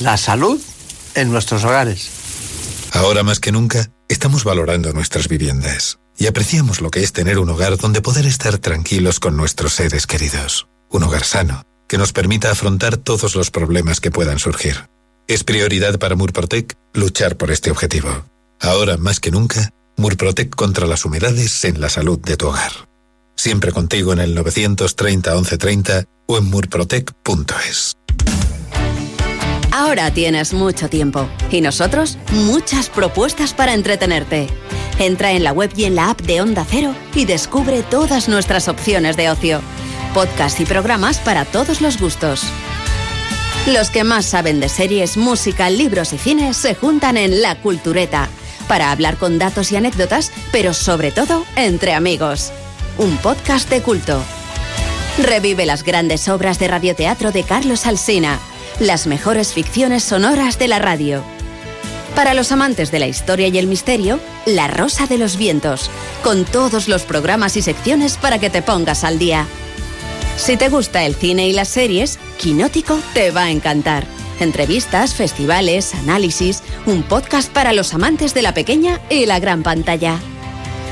[0.00, 0.60] la salud
[1.14, 2.10] en nuestros hogares.
[2.90, 7.50] Ahora más que nunca, estamos valorando nuestras viviendas y apreciamos lo que es tener un
[7.50, 10.66] hogar donde poder estar tranquilos con nuestros seres queridos.
[10.90, 14.88] Un hogar sano, que nos permita afrontar todos los problemas que puedan surgir.
[15.28, 18.08] Es prioridad para Murprotec luchar por este objetivo.
[18.60, 22.70] Ahora más que nunca, Murprotec contra las humedades en la salud de tu hogar.
[23.34, 27.94] Siempre contigo en el 930 1130 o en murprotec.es.
[29.72, 34.46] Ahora tienes mucho tiempo y nosotros muchas propuestas para entretenerte.
[35.00, 38.68] Entra en la web y en la app de Onda Cero y descubre todas nuestras
[38.68, 39.60] opciones de ocio.
[40.14, 42.44] Podcast y programas para todos los gustos.
[43.66, 48.28] Los que más saben de series, música, libros y cines se juntan en La Cultureta
[48.68, 52.52] para hablar con datos y anécdotas, pero sobre todo entre amigos.
[52.96, 54.22] Un podcast de culto.
[55.18, 58.38] Revive las grandes obras de radioteatro de Carlos Alsina,
[58.78, 61.24] las mejores ficciones sonoras de la radio.
[62.14, 65.90] Para los amantes de la historia y el misterio, La Rosa de los Vientos,
[66.22, 69.46] con todos los programas y secciones para que te pongas al día.
[70.36, 74.06] Si te gusta el cine y las series, Quinótico te va a encantar.
[74.38, 80.20] Entrevistas, festivales, análisis, un podcast para los amantes de la pequeña y la gran pantalla.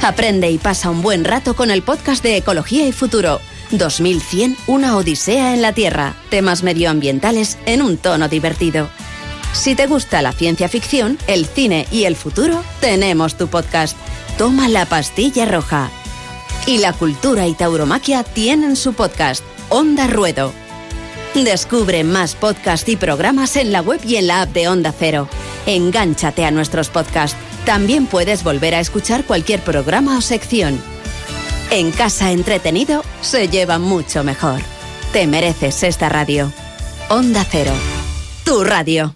[0.03, 3.41] Aprende y pasa un buen rato con el podcast de Ecología y Futuro.
[3.71, 6.15] 2100, una odisea en la Tierra.
[6.31, 8.89] Temas medioambientales en un tono divertido.
[9.53, 13.97] Si te gusta la ciencia ficción, el cine y el futuro, tenemos tu podcast.
[14.37, 15.91] Toma la pastilla roja.
[16.67, 20.51] Y la cultura y tauromaquia tienen su podcast, Onda Ruedo.
[21.35, 25.29] Descubre más podcasts y programas en la web y en la app de Onda Cero.
[25.67, 27.37] Engánchate a nuestros podcasts.
[27.67, 30.81] También puedes volver a escuchar cualquier programa o sección.
[31.71, 34.61] En casa entretenido se lleva mucho mejor.
[35.13, 36.51] Te mereces esta radio.
[37.11, 37.73] Onda Cero.
[38.45, 39.15] Tu radio.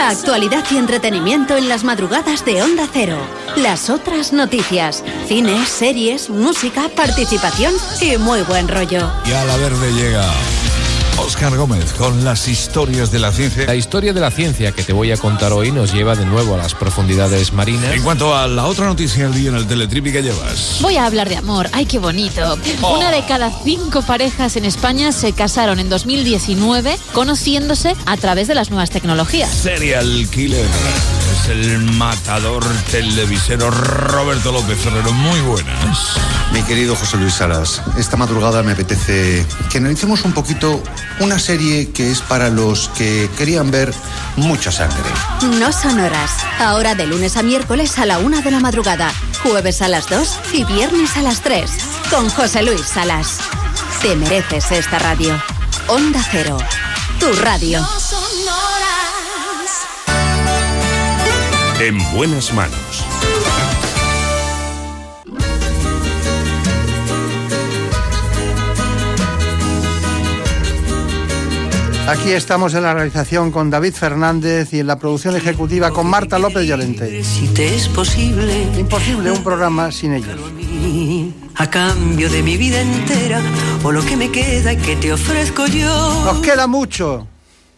[0.00, 3.18] Actualidad y entretenimiento en las madrugadas de Onda Cero.
[3.62, 9.10] Las otras noticias, cine, series, música, participación y muy buen rollo.
[9.26, 10.24] Y a la verde llega.
[11.18, 13.66] Oscar Gómez con las historias de la ciencia.
[13.66, 16.54] La historia de la ciencia que te voy a contar hoy nos lleva de nuevo
[16.54, 17.92] a las profundidades marinas.
[17.92, 20.78] En cuanto a la otra noticia del día en el Teletripi que llevas.
[20.80, 21.68] Voy a hablar de amor.
[21.72, 22.56] ¡Ay, qué bonito!
[22.80, 22.96] Oh.
[22.96, 28.54] Una de cada cinco parejas en España se casaron en 2019 conociéndose a través de
[28.54, 29.50] las nuevas tecnologías.
[29.50, 30.66] Serial Killer.
[31.42, 35.12] Es el matador televisero Roberto López Ferrero.
[35.12, 35.98] Muy buenas.
[36.52, 40.82] Mi querido José Luis Salas, esta madrugada me apetece que analicemos un poquito
[41.20, 43.94] una serie que es para los que querían ver
[44.36, 45.08] mucha sangre.
[45.58, 46.30] No son horas.
[46.58, 50.38] Ahora de lunes a miércoles a la una de la madrugada, jueves a las 2
[50.52, 51.70] y viernes a las 3.
[52.10, 53.38] Con José Luis Salas.
[54.02, 55.40] Te mereces esta radio.
[55.88, 56.58] Onda Cero.
[57.18, 57.86] Tu radio.
[61.80, 63.06] En buenas manos.
[72.06, 76.38] Aquí estamos en la realización con David Fernández y en la producción ejecutiva con Marta
[76.38, 77.24] López Llorente.
[77.24, 78.62] Si te es posible.
[78.78, 80.38] Imposible un programa sin ellos.
[81.54, 83.40] A cambio de mi vida entera
[83.82, 86.24] o lo que me queda y que te ofrezco yo.
[86.26, 87.26] Nos queda mucho.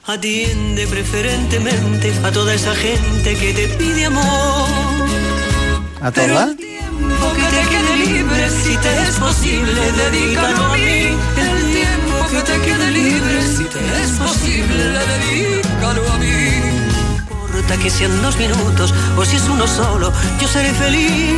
[0.04, 4.68] Atiende preferentemente a toda esa gente que te pide amor.
[6.00, 6.44] ¿A Pero toda?
[6.46, 11.16] el tiempo que te quede libre, si te es posible, dedícalo a mí.
[11.38, 16.51] El tiempo que te quede libre, si te es posible, dedícalo a mí.
[17.62, 21.33] Importa que sean dos minutos o si es uno solo, yo seré feliz.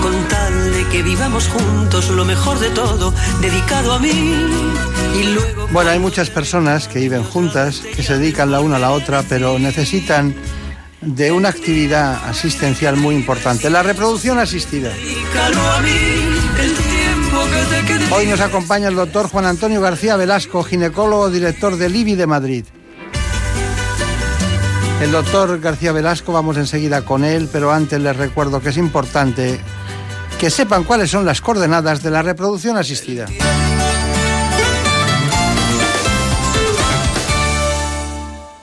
[0.00, 4.36] Con tal de que vivamos juntos lo mejor de todo, dedicado a mí.
[5.18, 8.78] Y luego Bueno, hay muchas personas que viven juntas, que se dedican la una a
[8.78, 10.32] la otra, pero necesitan
[11.00, 14.92] de una actividad asistencial muy importante, la reproducción asistida.
[18.12, 22.64] Hoy nos acompaña el doctor Juan Antonio García Velasco, ginecólogo, director del IBI de Madrid.
[25.00, 29.60] El doctor García Velasco, vamos enseguida con él, pero antes les recuerdo que es importante
[30.40, 33.26] que sepan cuáles son las coordenadas de la reproducción asistida.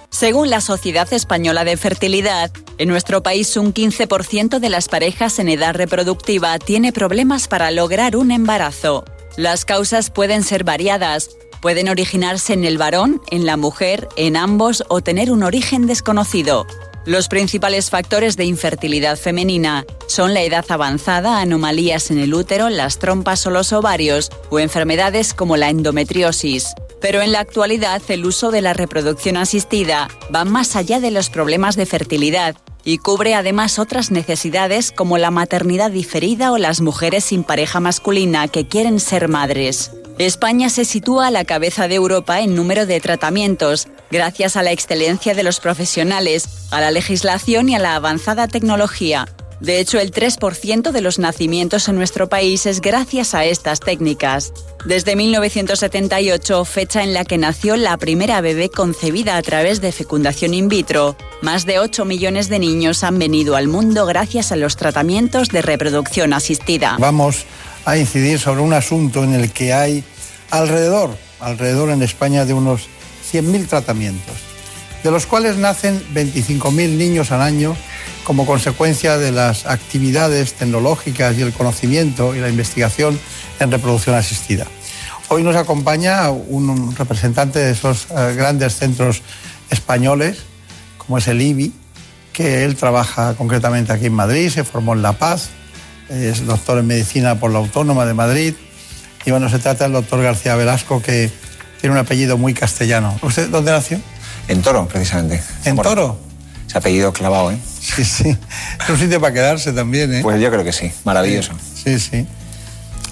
[0.09, 5.47] Según la Sociedad Española de Fertilidad, en nuestro país un 15% de las parejas en
[5.49, 9.05] edad reproductiva tiene problemas para lograr un embarazo.
[9.37, 11.29] Las causas pueden ser variadas.
[11.61, 16.65] Pueden originarse en el varón, en la mujer, en ambos o tener un origen desconocido.
[17.05, 22.97] Los principales factores de infertilidad femenina son la edad avanzada, anomalías en el útero, las
[22.97, 26.73] trompas o los ovarios o enfermedades como la endometriosis.
[27.01, 31.29] Pero en la actualidad el uso de la reproducción asistida va más allá de los
[31.29, 37.25] problemas de fertilidad y cubre además otras necesidades como la maternidad diferida o las mujeres
[37.25, 39.91] sin pareja masculina que quieren ser madres.
[40.17, 44.71] España se sitúa a la cabeza de Europa en número de tratamientos, gracias a la
[44.71, 49.27] excelencia de los profesionales, a la legislación y a la avanzada tecnología.
[49.59, 54.53] De hecho, el 3% de los nacimientos en nuestro país es gracias a estas técnicas.
[54.85, 60.53] Desde 1978, fecha en la que nació la primera bebé concebida a través de fecundación
[60.53, 64.75] in vitro, más de 8 millones de niños han venido al mundo gracias a los
[64.75, 66.97] tratamientos de reproducción asistida.
[66.99, 67.45] Vamos
[67.85, 70.03] a incidir sobre un asunto en el que hay
[70.51, 72.87] alrededor, alrededor en España de unos
[73.31, 74.35] 100.000 tratamientos,
[75.05, 77.77] de los cuales nacen 25.000 niños al año
[78.23, 83.19] como consecuencia de las actividades tecnológicas y el conocimiento y la investigación
[83.59, 84.65] en reproducción asistida.
[85.27, 89.21] Hoy nos acompaña un representante de esos eh, grandes centros
[89.69, 90.39] españoles,
[90.97, 91.71] como es el IBI,
[92.33, 95.49] que él trabaja concretamente aquí en Madrid, se formó en La Paz,
[96.09, 98.55] es doctor en medicina por la Autónoma de Madrid.
[99.23, 101.29] Y bueno, se trata del doctor García Velasco, que
[101.79, 103.19] tiene un apellido muy castellano.
[103.21, 104.01] ¿Usted dónde nació?
[104.47, 105.41] En Toro, precisamente.
[105.63, 106.17] ¿En Toro?
[106.67, 107.57] Ese apellido clavado, ¿eh?
[107.79, 108.37] Sí, sí.
[108.81, 110.19] Es un sitio para quedarse también, ¿eh?
[110.21, 111.53] Pues yo creo que sí, maravilloso.
[111.83, 112.25] Sí, sí.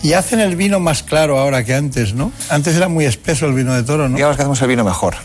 [0.02, 2.32] Y hacen el vino más claro ahora que antes, ¿no?
[2.50, 4.16] Antes era muy espeso el vino de toro, ¿no?
[4.16, 5.16] Digamos que hacemos el vino mejor.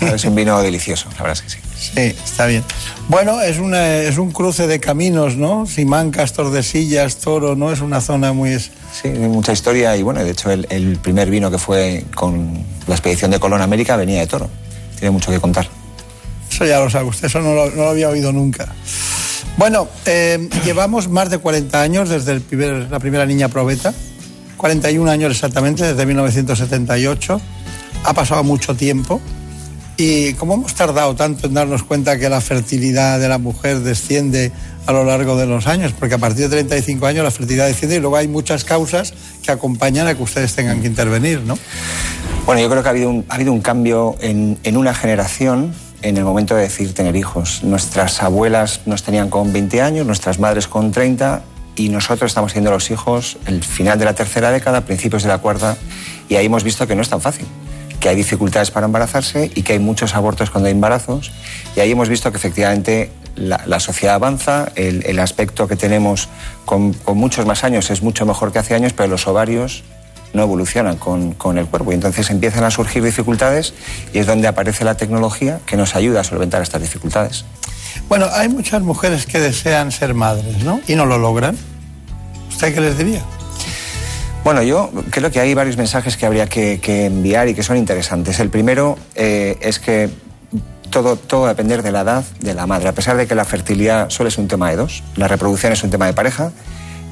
[0.00, 1.58] es un vino delicioso, la verdad es que sí.
[1.78, 2.64] Sí, está bien.
[3.08, 5.66] Bueno, es, una, es un cruce de caminos, ¿no?
[5.66, 7.70] Simancas, Tordesillas, Toro, ¿no?
[7.70, 8.58] Es una zona muy...
[8.58, 12.94] Sí, mucha historia y bueno, de hecho el, el primer vino que fue con la
[12.94, 14.50] expedición de Colón a América venía de Toro.
[14.98, 15.68] Tiene mucho que contar.
[16.50, 18.66] Eso ya lo sabe usted, eso no lo, había oído nunca.
[19.56, 22.40] Bueno, eh, llevamos más de 40 años desde
[22.90, 23.94] la primera niña probeta,
[24.56, 27.40] 41 años exactamente, desde 1978.
[28.04, 29.20] Ha pasado mucho tiempo.
[30.00, 34.52] Y como hemos tardado tanto en darnos cuenta que la fertilidad de la mujer desciende
[34.86, 37.96] a lo largo de los años, porque a partir de 35 años la fertilidad desciende
[37.96, 41.58] y luego hay muchas causas que acompañan a que ustedes tengan que intervenir, ¿no?
[42.46, 46.54] Bueno, yo creo que ha habido un, cambio en, en una generación en el momento
[46.54, 47.64] de decir tener hijos.
[47.64, 51.42] Nuestras abuelas nos tenían con 20 años, nuestras madres con 30
[51.74, 55.38] y nosotros estamos teniendo los hijos el final de la tercera década, principios de la
[55.38, 55.76] cuarta
[56.28, 57.48] y ahí hemos visto que no es tan fácil
[58.00, 61.32] que hay dificultades para embarazarse y que hay muchos abortos cuando hay embarazos.
[61.76, 66.28] Y ahí hemos visto que efectivamente la, sociedad avanza, el, aspecto que tenemos
[66.64, 69.84] con, con muchos más años es mucho mejor que hace años, pero los ovarios
[70.32, 73.74] no evolucionan con, con el cuerpo y entonces empiezan a surgir dificultades
[74.12, 77.44] y es donde aparece la tecnología que nos ayuda a solventar estas dificultades.
[78.08, 80.80] Bueno, hay muchas mujeres que desean ser madres, ¿no?
[80.86, 81.56] Y no lo logran.
[82.48, 83.22] ¿Usted qué les diría?
[84.48, 88.40] Bueno, yo creo que hay varios mensajes que habría que, enviar y que son interesantes.
[88.40, 90.08] El primero eh, es que
[90.88, 92.88] todo, todo va a depender de la edad de la madre.
[92.88, 95.84] A pesar de que la fertilidad solo es un tema de dos, la reproducción es
[95.84, 96.50] un tema de pareja,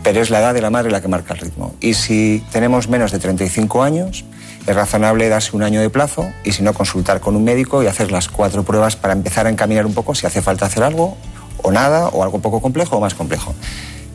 [0.03, 1.75] pero es la edad de la madre la que marca el ritmo.
[1.79, 4.25] Y si tenemos menos de 35 años,
[4.67, 7.87] es razonable darse un año de plazo y si no, consultar con un médico y
[7.87, 11.19] hacer las cuatro pruebas para empezar a encaminar un poco si hace falta hacer algo
[11.63, 13.55] o nada, o algo poco complejo o más complejo.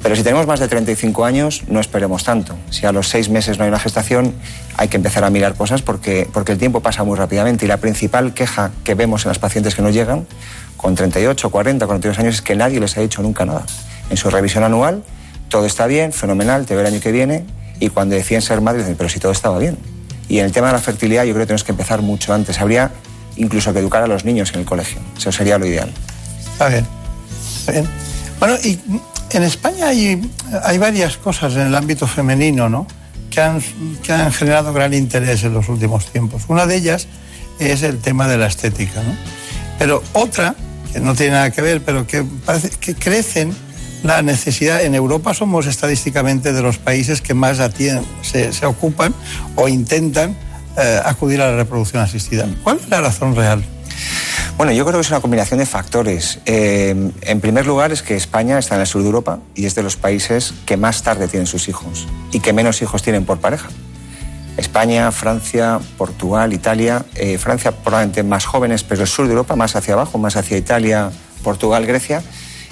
[0.02, 2.56] Pero si tenemos más de 35 años, no esperemos tanto.
[2.72, 4.34] Si a los seis meses no hay una gestación,
[4.78, 7.66] hay que empezar a mirar cosas porque, porque el tiempo pasa muy rápidamente.
[7.66, 10.26] Y la principal queja que vemos en las pacientes que nos llegan,
[10.76, 13.64] con 38, 40, 42 años, es que nadie les ha dicho nunca nada.
[14.10, 15.04] En su revisión anual,
[15.50, 17.46] todo está bien, fenomenal, te veo el año que viene,
[17.80, 19.78] y cuando deciden ser madres, dicen, pero si todo estaba bien.
[20.28, 22.60] Y en el tema de la fertilidad, yo creo que tenemos que empezar mucho antes.
[22.60, 22.92] Habría
[23.36, 25.00] incluso que educar a los niños en el colegio.
[25.18, 25.92] Eso sería lo ideal.
[26.54, 26.88] Está bien.
[27.60, 27.88] Está bien.
[28.40, 28.80] Bueno, y
[29.34, 30.22] en España hay,
[30.64, 32.88] hay varias cosas en el ámbito femenino, ¿no?
[33.30, 33.62] Que han,
[34.04, 36.44] que han generado gran interés en los últimos tiempos.
[36.48, 37.08] Una de ellas
[37.60, 39.16] es el tema de la estética, ¿no?
[39.80, 40.56] Pero otra,
[40.92, 43.54] que no tiene nada que ver, pero que parece que crecen
[44.04, 44.84] la necesidad.
[44.84, 47.58] En Europa somos estadísticamente de los países que más
[48.22, 49.14] se ocupan
[49.56, 50.36] o intentan
[50.78, 52.48] eh, acudir a la reproducción asistida.
[52.64, 53.64] ¿Cuál es la razón real?
[54.62, 56.38] Bueno, yo creo que es una combinación de factores.
[56.46, 59.74] Eh, en primer lugar, es que España está en el sur de Europa y es
[59.74, 63.40] de los países que más tarde tienen sus hijos y que menos hijos tienen por
[63.40, 63.70] pareja.
[64.58, 67.04] España, Francia, Portugal, Italia.
[67.16, 70.58] eh, Francia probablemente más jóvenes, pero el sur de Europa más hacia abajo, más hacia
[70.58, 71.10] Italia,
[71.44, 72.22] Portugal, Grecia.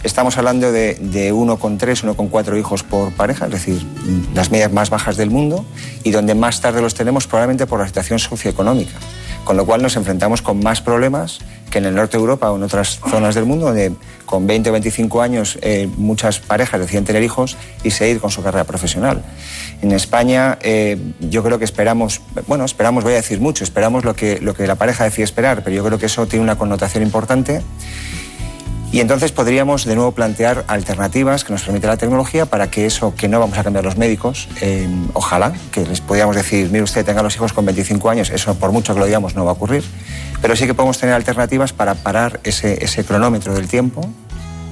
[0.04, 3.84] Estamos hablando de, de 1,3, 1,4 hijos por pareja, es decir,
[4.36, 5.66] las medias más bajas del mundo
[6.04, 9.00] y donde más tarde los tenemos probablemente por la situación socioeconómica.
[9.44, 12.58] Con lo cual nos enfrentamos con más problemas que en el norte de Europa o
[12.58, 13.94] en otras zonas del mundo, donde
[14.26, 18.44] con 20 o 25 años eh, muchas parejas deciden tener hijos y seguir con su
[18.44, 19.24] carrera profesional.
[19.82, 24.16] En España eh, yo creo que esperamos, bueno, esperamos, voy a decir mucho, esperamos lo
[24.16, 27.04] que, lo que la pareja decide esperar, pero yo creo que eso tiene una connotación
[27.04, 27.62] importante.
[28.92, 33.14] Y entonces podríamos de nuevo plantear alternativas que nos permite la tecnología para que eso
[33.16, 37.06] que no vamos a cambiar los médicos, eh, ojalá, que les podíamos decir, mire usted,
[37.06, 39.54] tenga los hijos con 25 años, eso por mucho que lo digamos no va a
[39.54, 39.84] ocurrir,
[40.42, 44.02] pero sí que podemos tener alternativas para parar ese, ese cronómetro del tiempo,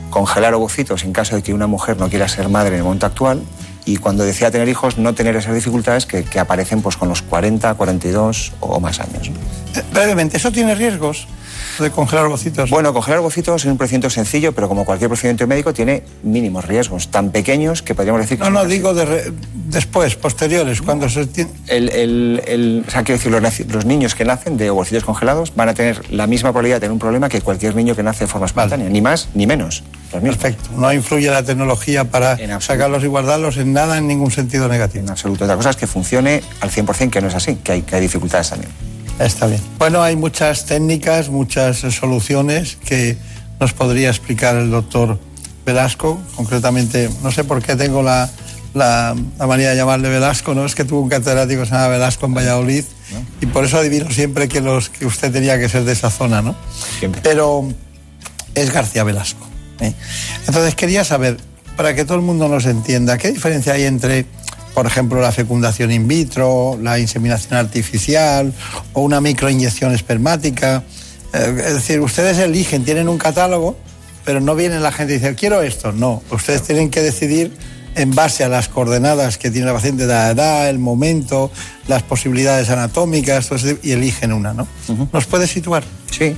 [0.10, 3.06] congelar ovocitos en caso de que una mujer no quiera ser madre en el momento
[3.06, 3.44] actual
[3.86, 7.22] y cuando decida tener hijos no tener esas dificultades que, que aparecen pues, con los
[7.22, 9.30] 40, 42 o más años.
[9.76, 11.28] Eh, Brevemente, ¿eso tiene riesgos
[11.84, 12.70] de congelar ovocitos?
[12.70, 17.10] Bueno, congelar ovocitos es un procedimiento sencillo, pero como cualquier procedimiento médico tiene mínimos riesgos,
[17.10, 18.44] tan pequeños que podríamos decir que...
[18.44, 21.52] No, no, digo de re- después, posteriores, cuando se tiene...
[21.68, 25.70] El, el- el- o sea, quiero decir, los, niños que nacen de ovocitos congelados van
[25.70, 28.28] a tener la misma probabilidad de tener un problema que cualquier niño que nace de
[28.28, 29.84] forma espontánea, ni más ni menos.
[30.12, 30.70] Perfecto.
[30.78, 35.04] No influye la tecnología para sacarlos y guardarlos en nada, en ningún sentido negativo.
[35.04, 35.44] En absoluto.
[35.44, 38.02] Otra cosa es que funcione al 100%, que no es así, que hay, que hay
[38.02, 38.72] dificultades también.
[39.20, 39.62] Está bien.
[39.80, 43.18] Bueno, hay muchas técnicas, muchas soluciones que
[43.60, 45.20] nos podría explicar el doctor
[45.66, 46.20] Velasco.
[46.36, 48.30] Concretamente, no sé por qué tengo la,
[48.74, 50.66] la, la manía de llamarle Velasco, ¿no?
[50.66, 52.84] Es que tuvo un catedrático que se llama Velasco en Valladolid
[53.42, 56.42] y por eso adivino siempre que, los, que usted tenía que ser de esa zona,
[56.42, 56.56] ¿no?
[57.00, 57.22] Siempre.
[57.24, 57.68] Pero
[58.54, 59.48] es García Velasco.
[59.80, 59.94] ¿eh?
[60.46, 61.38] Entonces quería saber,
[61.76, 64.26] para que todo el mundo nos entienda, ¿qué diferencia hay entre,
[64.78, 68.54] por ejemplo, la fecundación in vitro, la inseminación artificial
[68.94, 70.84] o una microinyección espermática?
[71.34, 73.76] Eh, es decir, ustedes eligen, tienen un catálogo,
[74.24, 75.94] pero no viene la gente y dice, quiero esto.
[75.94, 77.58] No, ustedes tienen que decidir
[77.98, 81.52] en base a las coordenadas que tiene la paciente la edad, el momento,
[81.88, 83.50] las posibilidades anatómicas,
[83.84, 84.68] y eligen una, ¿no?
[85.12, 85.84] ¿Nos puede situar?
[86.12, 86.36] Sí,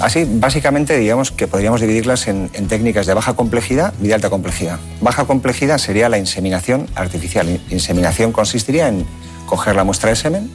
[0.00, 4.30] así básicamente digamos que podríamos dividirlas en, en técnicas de baja complejidad y de alta
[4.30, 4.78] complejidad.
[5.00, 7.48] Baja complejidad sería la inseminación artificial.
[7.48, 9.06] In- Inseminación consistiría en
[9.46, 10.50] coger la muestra de semen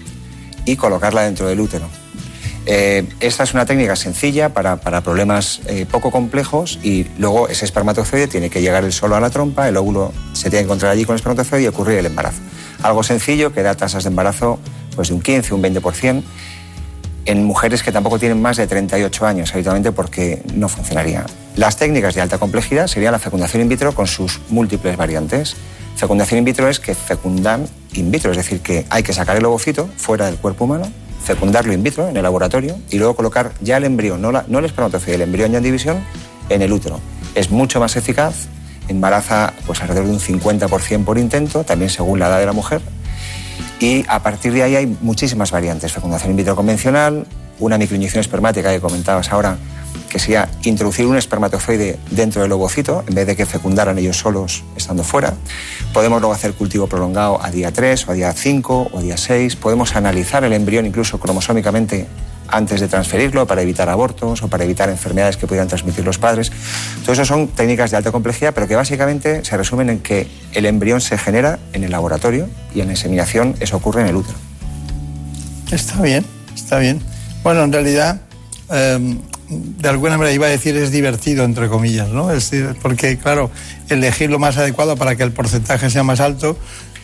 [0.66, 1.88] y colocarla dentro del útero.
[2.68, 7.66] Eh, esta es una técnica sencilla para, para problemas eh, poco complejos y luego ese
[7.66, 10.92] espermatozoide tiene que llegar él solo a la trompa, el óvulo se tiene que encontrar
[10.92, 12.40] allí con el espermatozoide y ocurrir el embarazo.
[12.84, 14.60] Algo sencillo que da tasas de embarazo
[14.96, 16.24] pues, de un 15, un 20%
[17.26, 21.26] en mujeres que tampoco tienen más de 38 años habitualmente porque no funcionaría.
[21.56, 25.56] Las técnicas de alta complejidad serían la fecundación in vitro con sus múltiples variantes.
[25.96, 29.46] Fecundación in vitro es que fecundan in vitro, es decir, que hay que sacar el
[29.46, 30.92] ovocito fuera del cuerpo humano,
[31.24, 34.60] fecundarlo in vitro en el laboratorio y luego colocar ya el embrión, no, la- no
[34.60, 35.98] el espermatozoide, el embrión ya en división,
[36.50, 37.00] en el útero.
[37.36, 38.48] Es mucho más eficaz,
[38.88, 42.82] embaraza pues alrededor de un 50% por intento, también según la edad de la mujer,
[43.80, 45.92] y a partir de ahí hay muchísimas variantes.
[45.92, 47.26] Fecundación in vitro convencional,
[47.62, 49.58] una microinyección espermática que comentabas ahora,
[50.10, 54.64] que sería introducir un espermatozoide dentro del ovocito en vez de que fecundaran ellos solos
[54.76, 55.34] estando fuera.
[55.94, 59.16] Podemos luego hacer cultivo prolongado a día 3 o a día 5 o a día
[59.16, 59.56] 6.
[59.56, 62.08] Podemos analizar el embrión incluso cromosómicamente
[62.52, 66.52] antes de transferirlo para evitar abortos o para evitar enfermedades que pudieran transmitir los padres.
[67.04, 70.66] Todo eso son técnicas de alta complejidad, pero que básicamente se resumen en que el
[70.66, 74.38] embrión se genera en el laboratorio y en la inseminación eso ocurre en el útero.
[75.72, 77.02] Está bien, está bien.
[77.44, 78.22] Bueno, en realidad,
[78.72, 79.18] eh,
[79.50, 82.32] de alguna manera iba a decir es divertido, entre comillas, ¿no?
[82.32, 83.52] Es decir, porque, claro,
[83.90, 86.58] elegir lo más adecuado para que el porcentaje sea más alto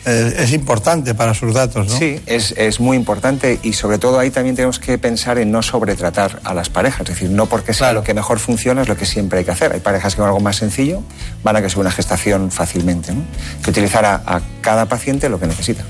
[0.06, 1.98] eh, es importante para sus datos, ¿no?
[1.98, 5.60] Sí, es, es muy importante y sobre todo ahí también tenemos que pensar en no
[5.60, 8.96] sobretratar a las parejas, es decir, no porque sea lo que mejor funciona es lo
[8.96, 9.72] que siempre hay que hacer.
[9.72, 11.02] Hay parejas que con algo más sencillo
[11.42, 13.22] van a que sea una gestación fácilmente, ¿no?
[13.62, 15.84] Que utilizar a, a cada paciente lo que necesita.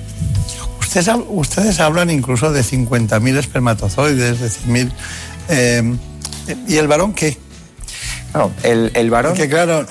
[0.88, 4.90] Ustedes, hab- ustedes hablan incluso de 50.000 espermatozoides, de 100.000.
[5.50, 5.96] eh,
[6.66, 7.36] ¿Y el varón qué?
[8.32, 9.32] Claro, el, el varón...
[9.32, 9.86] Porque, claro,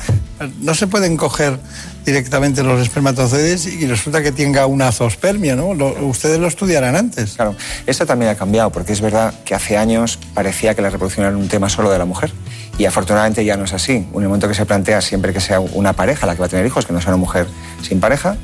[0.61, 1.59] no se pueden coger
[2.03, 5.75] directamente los espermatozoides y resulta que tenga una zoospermia, ¿no?
[5.75, 7.33] Lo- ustedes lo estudiarán antes.
[7.35, 11.27] Claro, esto también ha cambiado porque es verdad que hace años parecía que la reproducción
[11.27, 12.31] era un tema solo de la mujer
[12.79, 14.07] y afortunadamente ya no es así.
[14.13, 16.65] Un momento que se plantea siempre que sea una pareja la que va a tener
[16.65, 17.45] hijos, que no sea una mujer
[17.83, 18.35] sin pareja,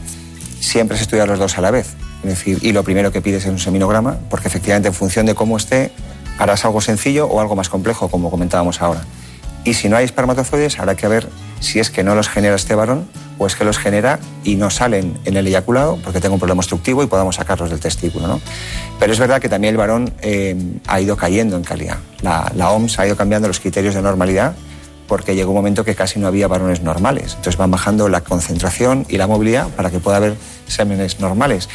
[0.60, 1.88] siempre se estudia los dos a la vez.
[2.24, 5.36] Es decir, y lo primero que pides es un seminograma porque efectivamente en función de
[5.36, 5.92] cómo esté
[6.40, 9.04] harás algo sencillo o algo más complejo, como comentábamos ahora.
[9.66, 11.30] Y si no hay espermatozoides, habrá que ver
[11.62, 13.08] si es que no los genera este varón
[13.38, 16.60] o es que los genera y no salen en el eyaculado porque tengo un problema
[16.60, 18.28] obstructivo y podamos sacarlos del testículo.
[18.28, 18.42] ¿no?
[19.00, 20.56] Pero es verdad que también el varón eh,
[20.88, 21.98] ha ido cayendo en calidad.
[22.22, 24.54] La, la OMS ha ido cambiando los criterios de normalidad
[25.08, 27.36] porque llegó un momento que casi no había varones normales.
[27.36, 30.36] Entonces van bajando la concentración y la movilidad para que pueda haber
[30.68, 31.70] sémenes normales.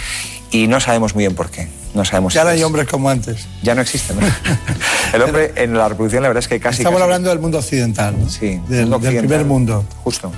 [0.51, 1.69] Y no sabemos muy bien por qué.
[1.95, 3.47] No sabemos Ya si no hay es- hombres como antes.
[3.63, 4.19] Ya no existen.
[4.21, 4.27] ¿no?
[5.15, 6.79] el hombre en la reproducción la verdad es que casi...
[6.79, 8.29] Estamos casi- hablando del mundo occidental, ¿no?
[8.29, 9.19] Sí, del, mundo del occidental.
[9.27, 9.85] primer mundo.
[10.05, 10.33] Justo.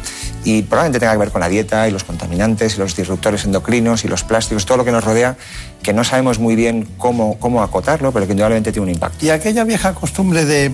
[0.45, 4.05] Y probablemente tenga que ver con la dieta y los contaminantes y los disruptores endocrinos
[4.05, 5.37] y los plásticos, todo lo que nos rodea,
[5.83, 9.25] que no sabemos muy bien cómo, cómo acotarlo, pero que indudablemente tiene un impacto.
[9.27, 10.73] Y aquella vieja costumbre de,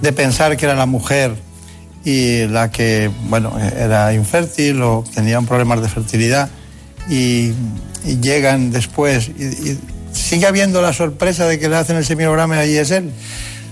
[0.00, 1.34] de pensar que era la mujer
[2.04, 6.48] y la que, bueno, era infértil o tenían problemas de fertilidad
[7.10, 7.52] y,
[8.04, 9.78] y llegan después y, y
[10.12, 13.12] sigue habiendo la sorpresa de que le hacen el seminograma y es él.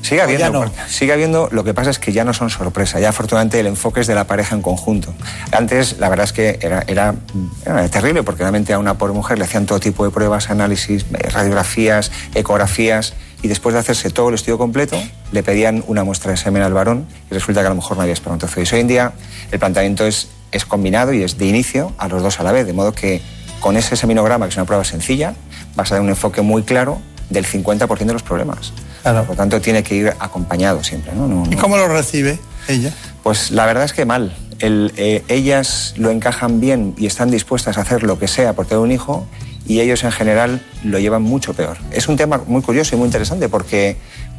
[0.03, 0.73] Sigue habiendo, no.
[0.89, 4.01] sigue habiendo, lo que pasa es que ya no son sorpresa, ya afortunadamente el enfoque
[4.01, 5.13] es de la pareja en conjunto.
[5.51, 7.15] Antes la verdad es que era, era,
[7.67, 11.05] era terrible porque realmente a una pobre mujer le hacían todo tipo de pruebas, análisis,
[11.13, 14.97] eh, radiografías, ecografías y después de hacerse todo el estudio completo
[15.33, 18.03] le pedían una muestra de semen al varón y resulta que a lo mejor no
[18.03, 18.73] había espermatozoides.
[18.73, 19.13] Hoy en día
[19.51, 22.67] el planteamiento es, es combinado y es de inicio a los dos a la vez,
[22.67, 23.21] de modo que
[23.61, 25.35] con ese seminograma, que es una prueba sencilla,
[25.75, 28.73] vas a dar un enfoque muy claro del 50% de los problemas.
[29.03, 31.13] Por lo tanto, tiene que ir acompañado siempre.
[31.15, 31.27] ¿no?
[31.27, 32.39] No- ¿Y no- cómo lo recibe
[32.69, 32.93] ella?
[33.23, 34.35] Pues la verdad es que mal.
[34.59, 38.67] El, eh, ellas lo encajan bien y están dispuestas a hacer lo que sea por
[38.67, 39.27] tener un hijo
[39.67, 41.77] y ellos en general lo llevan mucho peor.
[41.93, 43.97] Es un tema muy curioso y muy interesante porque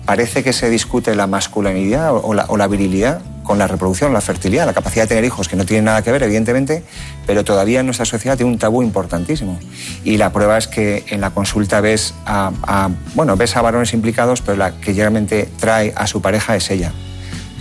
[0.10, 4.22] parece que se discute la masculinidad o la, o la virilidad con la reproducción, la
[4.22, 6.84] fertilidad, la capacidad de tener hijos, que no tienen nada que ver, evidentemente,
[7.28, 9.60] pero todavía en nuestra sociedad tiene un tabú importantísimo.
[10.04, 13.94] Y la prueba es que en la consulta ves a, a- bueno, ves a varones
[13.94, 16.92] implicados, pero la que realmente trae a su pareja es ella.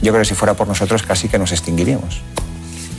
[0.00, 2.22] Yo creo que si fuera por nosotros casi que nos extinguiríamos.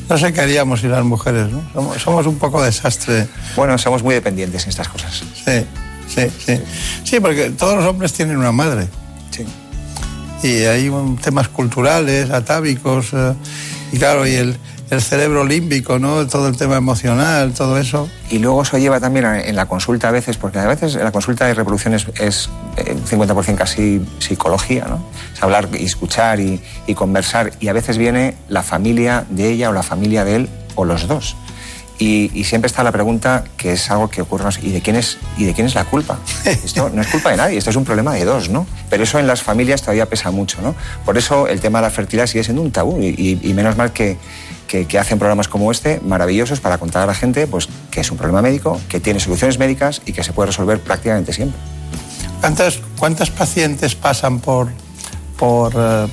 [0.10, 1.64] No sé qué haríamos sin las mujeres, ¿no?
[1.74, 3.28] Somos, somos un poco desastre.
[3.56, 5.24] Bueno, somos muy dependientes en estas cosas.
[5.44, 5.66] Sí,
[6.08, 6.62] sí, sí.
[7.04, 8.88] Sí, porque todos los hombres tienen una madre.
[10.42, 13.34] Y hay temas culturales, atávicos, eh,
[13.92, 14.58] y claro, y el,
[14.90, 16.26] el cerebro límbico, ¿no?
[16.28, 18.10] Todo el tema emocional, todo eso.
[18.30, 21.12] Y luego eso lleva también en la consulta a veces, porque a veces en la
[21.12, 25.06] consulta de reproducción es, es eh, 50% casi psicología, ¿no?
[25.34, 27.52] Es hablar y escuchar y, y conversar.
[27.60, 31.08] Y a veces viene la familia de ella o la familia de él o los
[31.08, 31.36] dos.
[32.02, 35.18] Y, y siempre está la pregunta que es algo que ocurre, ¿y de quién es,
[35.38, 36.18] y de quién es la culpa?
[36.46, 38.66] Esto no es culpa de nadie, esto es un problema de dos, ¿no?
[38.90, 40.76] Pero eso en las familias todavía pesa mucho, ¿no?
[41.04, 44.18] Por eso el tema de la fertilidad sigue siendo un tabú y, menos mal que,
[44.68, 48.10] que- que hacen programas como este, maravillosos, para contar a la gente pues, que es
[48.12, 51.60] un problema médico, que tiene soluciones médicas y que se puede resolver prácticamente siempre.
[52.40, 54.70] ¿Cuántas, cuántas pacientes pasan por,
[55.38, 56.08] por eh,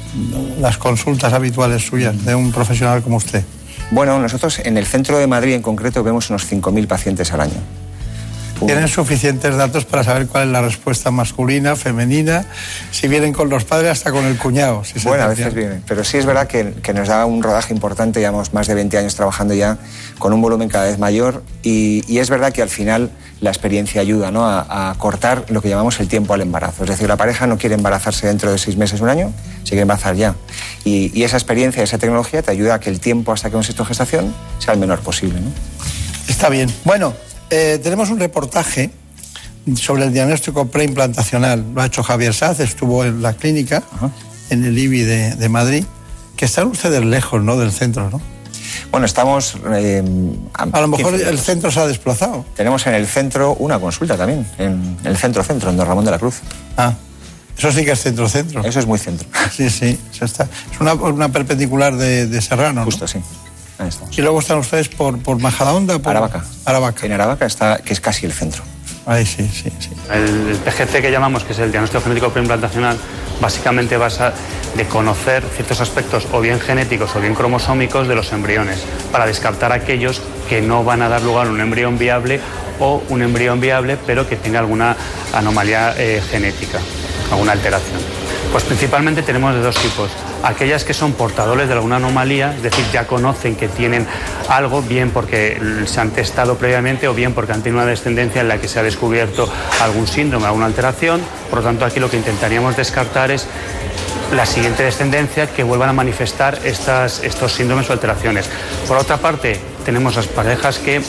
[0.61, 3.45] las consultas habituales suyas de un profesional como usted?
[3.91, 7.86] Bueno, nosotros en el centro de Madrid en concreto vemos unos 5.000 pacientes al año.
[8.65, 12.47] ¿Tienen suficientes datos para saber cuál es la respuesta masculina, femenina?
[12.91, 14.83] Si vienen con los padres, hasta con el cuñado.
[14.83, 17.75] Si Bueno, a veces viene, pero sí es verdad que, que nos da un rodaje
[17.75, 19.77] importante, llevamos más de 20 años trabajando ya
[20.19, 24.01] con un volumen cada vez mayor y, y es verdad que al final la experiencia
[24.01, 24.47] ayuda ¿no?
[24.47, 26.85] a, a cortar lo que llamamos el tiempo al embarazo.
[26.85, 29.33] Es decir, la pareja no quiere embarazarse dentro de seis meses, un año,
[29.63, 30.35] se quiere embarazar ya.
[30.85, 33.65] Y, y esa experiencia, esa tecnología te ayuda a que el tiempo hasta que un
[33.65, 35.41] sexto gestación sea el menor posible.
[35.41, 35.51] ¿no?
[36.29, 36.73] Está bien.
[36.85, 37.15] Bueno,
[37.51, 38.91] eh, tenemos un reportaje
[39.77, 41.65] sobre el diagnóstico preimplantacional.
[41.75, 43.83] Lo ha hecho Javier Saz, estuvo en la clínica,
[44.51, 45.85] en el IBI de, de Madrid,
[46.37, 47.57] que están ustedes lejos ¿no?
[47.57, 48.21] del centro, ¿no?
[48.91, 49.57] Bueno, estamos...
[49.75, 50.03] eh,
[50.53, 52.45] A lo mejor 15 el centro se ha desplazado.
[52.55, 56.19] Tenemos en el centro una consulta también, en el centro-centro, en Don Ramón de la
[56.19, 56.37] Cruz.
[56.77, 56.93] Ah,
[57.59, 58.63] eso sí que es centro-centro.
[58.65, 59.27] Eso es muy centro.
[59.55, 60.45] Sí, sí, eso está.
[60.45, 62.85] Es una, una perpendicular de, de Serrano.
[62.85, 63.19] Justo, sí.
[63.79, 64.17] Ahí estamos.
[64.17, 65.99] Y luego están ustedes por, por Majadahonda.
[65.99, 66.11] Por...
[66.11, 66.45] Aravaca.
[66.65, 67.07] Aravaca.
[67.07, 68.63] En Aravaca está, que es casi el centro.
[69.07, 69.91] Ahí sí, sí, sí.
[70.13, 72.99] El, el PGC que llamamos, que es el diagnóstico genético preimplantacional,
[73.41, 74.33] básicamente basa
[74.77, 79.73] de conocer ciertos aspectos o bien genéticos o bien cromosómicos de los embriones, para descartar
[79.73, 82.41] aquellos que no van a dar lugar a un embrión viable
[82.79, 84.97] o un embrión viable pero que tenga alguna
[85.33, 86.79] anomalía eh, genética,
[87.31, 88.01] alguna alteración.
[88.53, 90.11] Pues principalmente tenemos de dos tipos.
[90.43, 94.07] Aquellas que son portadores de alguna anomalía, es decir, ya conocen que tienen
[94.49, 98.49] algo, bien porque se han testado previamente o bien porque han tenido una descendencia en
[98.49, 99.51] la que se ha descubierto
[99.83, 101.21] algún síndrome, alguna alteración.
[101.51, 103.47] Por lo tanto, aquí lo que intentaríamos descartar es
[104.35, 108.49] la siguiente descendencia que vuelvan a manifestar estas, estos síndromes o alteraciones.
[108.89, 111.01] Por otra parte, tenemos las parejas que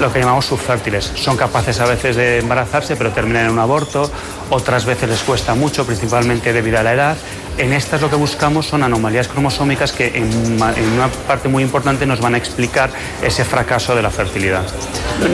[0.00, 1.12] lo que llamamos subfértiles.
[1.14, 4.10] Son capaces a veces de embarazarse, pero terminan en un aborto.
[4.50, 7.16] Otras veces les cuesta mucho, principalmente debido a la edad.
[7.58, 12.04] En estas lo que buscamos son anomalías cromosómicas que en, en una parte muy importante
[12.04, 12.90] nos van a explicar
[13.22, 14.64] ese fracaso de la fertilidad.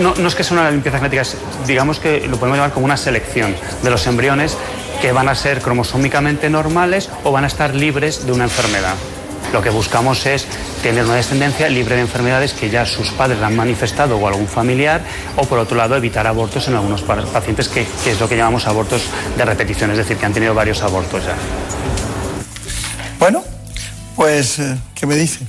[0.00, 1.36] No, no es que sea una limpieza genética, es-
[1.66, 4.56] digamos que lo podemos llamar como una selección de los embriones
[5.00, 8.94] que van a ser cromosómicamente normales o van a estar libres de una enfermedad.
[9.52, 10.46] Lo que buscamos es
[10.82, 15.02] tener una descendencia libre de enfermedades que ya sus padres han manifestado o algún familiar,
[15.36, 18.66] o por otro lado evitar abortos en algunos pa- pacientes que, es lo que llamamos
[18.66, 19.02] abortos
[19.36, 21.34] de repetición, es decir, que han tenido varios abortos ya.
[23.18, 23.44] Bueno,
[24.16, 25.40] pues, eh, ¿qué me dice?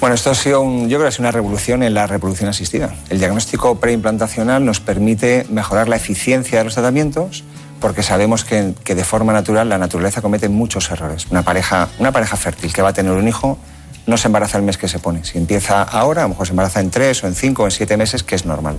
[0.00, 2.94] Bueno, esto ha sido, un- yo creo que sido una revolución en la reproducción asistida.
[3.10, 7.44] El diagnóstico preimplantacional nos permite mejorar la eficiencia de los tratamientos
[7.80, 11.26] porque sabemos que, que de forma natural la naturaleza comete muchos errores.
[11.30, 13.58] Una pareja, una pareja fértil que va a tener un hijo
[14.06, 15.24] no se embaraza el mes que se pone.
[15.24, 17.72] Si empieza ahora, a lo mejor se embaraza en tres o en cinco o en
[17.72, 18.78] siete meses, que es normal.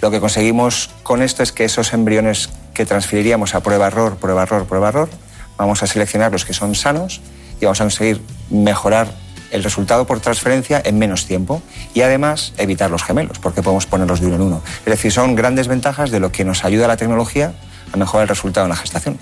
[0.00, 5.08] Lo que conseguimos con esto es que esos embriones que transferiríamos a prueba-error, prueba-error, prueba-error,
[5.56, 7.20] vamos a seleccionar los que son sanos
[7.60, 8.20] y vamos a conseguir
[8.50, 9.08] mejorar
[9.50, 11.62] el resultado por transferencia en menos tiempo
[11.94, 14.62] y además evitar los gemelos, porque podemos ponerlos de uno en uno.
[14.80, 17.54] Es decir, son grandes ventajas de lo que nos ayuda la tecnología
[17.92, 19.18] a mejorar el resultado en la gestación.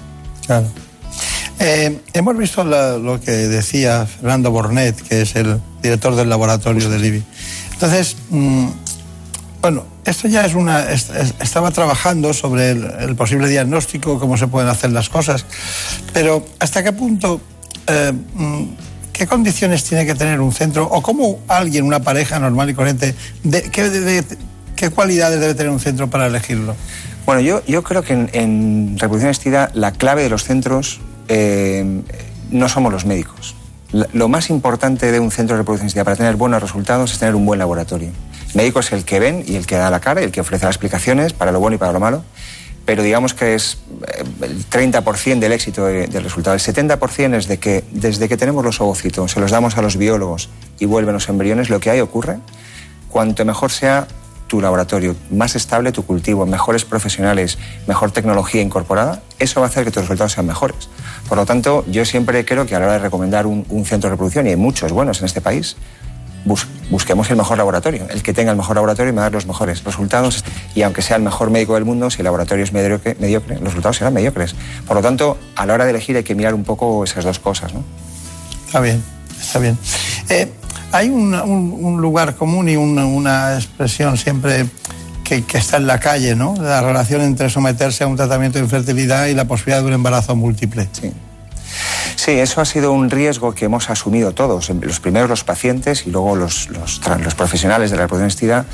[0.46, 0.66] Claro.
[1.58, 7.04] Eh, hemos visto lo que decía Fernando Bornet, que es el director del laboratorio del
[7.04, 7.22] IBI.
[7.72, 8.66] Entonces, mm,
[9.60, 10.90] bueno, esto ya es una.
[10.90, 15.44] es- es- estaba trabajando sobre el, posible diagnóstico, cómo se pueden hacer las cosas,
[16.12, 17.40] pero ¿hasta qué punto.
[17.86, 18.64] eh, mm,
[19.12, 23.14] ¿Qué condiciones tiene que tener un centro o cómo alguien, una pareja normal y corriente,
[23.44, 24.38] de, qué, de- de-
[24.74, 26.74] qué cualidades debe tener un centro para elegirlo?
[27.26, 32.02] Bueno, yo, yo creo que en, en reproducción asistida la clave de los centros eh,
[32.50, 33.54] no somos los médicos.
[34.12, 37.34] Lo más importante de un centro de reproducción asistida para tener buenos resultados es tener
[37.34, 38.08] un buen laboratorio.
[38.50, 40.40] El médico es el que ven y el que da la cara y el que
[40.40, 42.24] ofrece las explicaciones para lo bueno y para lo malo,
[42.84, 46.54] pero digamos que es eh, el 30% del éxito de- del resultado.
[46.54, 49.96] El 70% es de que desde que tenemos los ovocitos, se los damos a los
[49.96, 50.48] biólogos
[50.80, 52.38] y vuelven los embriones, lo que hay ocurre,
[53.10, 54.08] cuanto mejor sea
[54.52, 59.82] tu laboratorio, más estable tu cultivo, mejores profesionales, mejor tecnología incorporada, eso va a hacer
[59.86, 60.90] que tus resultados sean mejores.
[61.26, 64.10] Por lo tanto, yo siempre creo que a la hora de recomendar un, centro de
[64.10, 65.76] reproducción, y hay muchos buenos en este país,
[66.44, 69.32] bus- busquemos el mejor laboratorio, el que tenga el mejor laboratorio me va a dar
[69.32, 70.44] los mejores resultados.
[70.74, 73.64] Y aunque sea el mejor médico del mundo, si el laboratorio es mediocre, mediocre, los
[73.68, 74.54] resultados serán mediocres.
[74.86, 77.38] Por lo tanto, a la hora de elegir hay que mirar un poco esas dos
[77.38, 77.72] cosas.
[77.72, 77.82] ¿no?
[78.66, 79.02] Está bien,
[79.40, 79.78] está bien.
[80.28, 80.52] Eh,
[80.92, 84.66] hay un, lugar común y una, expresión siempre
[85.24, 86.54] que, está en la calle, ¿no?
[86.60, 90.36] La relación entre someterse a un tratamiento de infertilidad y la posibilidad de un embarazo
[90.36, 90.88] múltiple.
[90.92, 91.12] Sí.
[92.16, 96.10] Sí, eso ha sido un riesgo que hemos asumido todos, los primeros los pacientes y
[96.10, 98.66] luego los, los profesionales de la reproducción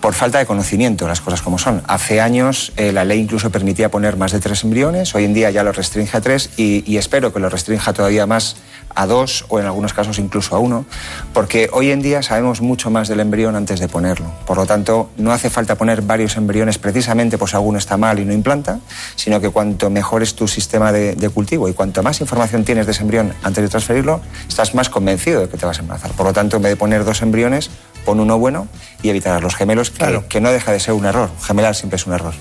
[0.00, 1.82] por falta de conocimiento, las cosas como son.
[1.86, 5.50] Hace años eh, la ley incluso permitía poner más de tres embriones, hoy en día
[5.50, 8.56] ya lo restringe a tres y, espero que lo restrinja todavía más
[8.94, 10.84] a dos o en algunos casos incluso a uno,
[11.32, 14.30] porque hoy en día sabemos mucho más del embrión antes de ponerlo.
[14.46, 18.18] Por lo tanto, no hace falta poner varios embriones precisamente pues si alguno está mal
[18.18, 18.80] y no implanta,
[19.16, 22.86] sino que cuanto mejor es tu sistema de, de cultivo y cuanto más información tienes
[22.86, 26.10] de ese embrión antes de transferirlo, estás más convencido de que te vas a embarazar.
[26.12, 27.70] Por lo tanto, en vez de poner dos embriones,
[28.04, 28.66] pon uno bueno
[29.02, 31.30] y evitar los gemelos, que, que no deja de ser un error.
[31.42, 32.34] Gemelar siempre es un error.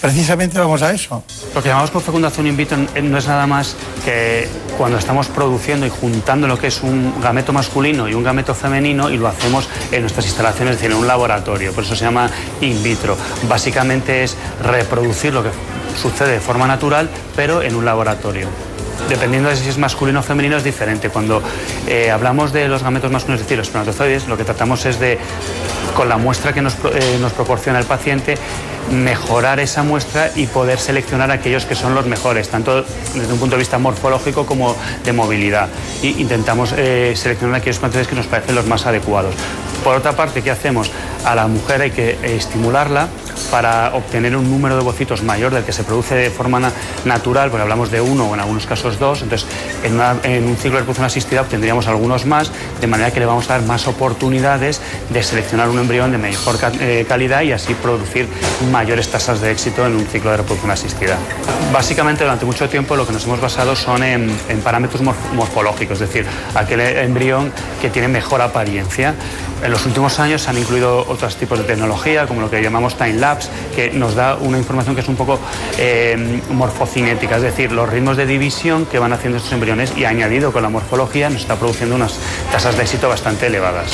[0.00, 1.24] Precisamente vamos a eso.
[1.54, 3.74] Lo que llamamos por fecundación in vitro no es nada más
[4.04, 8.54] que cuando estamos produciendo y juntando lo que es un gameto masculino y un gameto
[8.54, 11.72] femenino y lo hacemos en nuestras instalaciones, es decir, en un laboratorio.
[11.72, 13.16] Por eso se llama in vitro.
[13.48, 15.50] Básicamente es reproducir lo que
[16.00, 18.67] sucede de forma natural, pero en un laboratorio.
[19.08, 21.08] Dependiendo de si es masculino o femenino es diferente.
[21.08, 21.42] Cuando
[21.86, 25.18] eh, hablamos de los gametos masculinos, es decir, los espermatozoides, lo que tratamos es de,
[25.94, 28.36] con la muestra que nos, eh, nos proporciona el paciente,
[28.90, 32.84] mejorar esa muestra y poder seleccionar aquellos que son los mejores, tanto
[33.14, 35.68] desde un punto de vista morfológico como de movilidad.
[36.02, 39.34] Y intentamos eh, seleccionar aquellos espermatozoides que nos parecen los más adecuados.
[39.84, 40.90] Por otra parte, ¿qué hacemos?
[41.24, 43.08] A la mujer hay que estimularla
[43.50, 46.72] para obtener un número de ovocitos mayor del que se produce de forma na-
[47.04, 49.48] natural, porque hablamos de uno o en algunos casos dos, entonces
[49.84, 53.48] en, en un ciclo de reproducción asistida obtendríamos algunos más, de manera que le vamos
[53.48, 54.80] a dar más oportunidades
[55.10, 58.26] de seleccionar un embrión de mejor eh, calidad y así producir
[58.78, 61.16] mayores tasas de éxito en un ciclo de reproducción asistida.
[61.72, 64.30] Básicamente durante mucho tiempo lo que nos hemos basado son en,
[64.62, 66.24] parámetros morf- morfológicos, es decir,
[66.54, 67.52] aquel embrión
[67.82, 69.14] que tiene mejor apariencia.
[69.62, 72.96] En los últimos años se han incluido otros tipos de tecnología, como lo que llamamos
[72.96, 75.40] time lapse, que nos da una información que es un poco
[75.78, 80.52] eh, morfocinética, es decir, los ritmos de división que van haciendo estos embriones y añadido
[80.52, 82.18] con la morfología nos está produciendo unas
[82.52, 83.90] tasas de éxito bastante elevadas.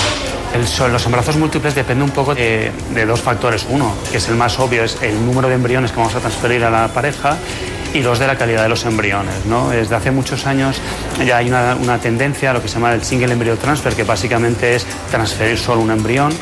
[0.55, 3.67] El, los embarazos múltiples depende un poco de, de dos factores.
[3.69, 6.63] Uno, que es el más obvio, es el número de embriones que vamos a transferir
[6.65, 7.37] a la pareja
[7.95, 9.47] y dos de la calidad de los embriones.
[9.47, 9.71] ¿no?
[9.71, 10.77] Desde hace muchos años
[11.25, 14.75] ya hay una, tendencia a lo que se llama el single embryo transfer, que básicamente
[14.75, 16.33] es transferir solo un embrión.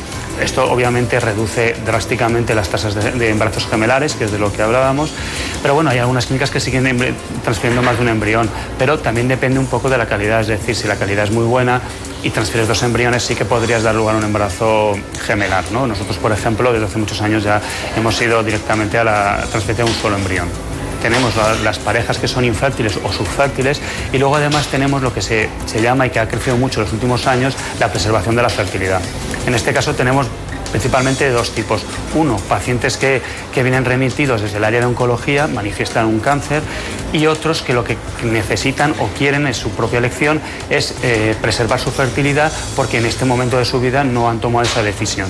[0.41, 5.13] Esto obviamente reduce drásticamente las tasas de, embarazos gemelares, que es de lo que hablábamos.
[5.61, 8.49] Pero bueno, hay algunas clínicas que siguen transfiriendo más de un embrión,
[8.79, 11.45] pero también depende un poco de la calidad, es decir, si la calidad es muy
[11.45, 11.81] buena
[12.23, 15.65] y transfieres dos embriones, sí que podrías dar lugar a un embarazo gemelar.
[15.71, 15.85] ¿no?
[15.85, 17.61] Nosotros, por ejemplo, desde hace muchos años ya
[17.95, 20.72] hemos ido directamente a la transferencia de un solo embrión
[21.03, 23.79] tenemos la- las parejas que son infértiles o subfértiles
[24.11, 26.85] y luego además tenemos lo que se, se llama y que ha crecido mucho en
[26.85, 29.01] los últimos años la preservación de la fertilidad.
[29.45, 30.25] En este caso tenemos
[30.71, 31.83] principalmente dos tipos.
[32.15, 33.21] Uno, pacientes que,
[33.53, 36.63] que vienen remitidos desde el área de oncología, manifiestan un cáncer,
[37.11, 40.41] y otros que lo que necesitan o quieren en su propia elección
[40.71, 44.65] es eh, preservar su fertilidad porque en este momento de su vida no han tomado
[44.65, 45.27] esa decisión.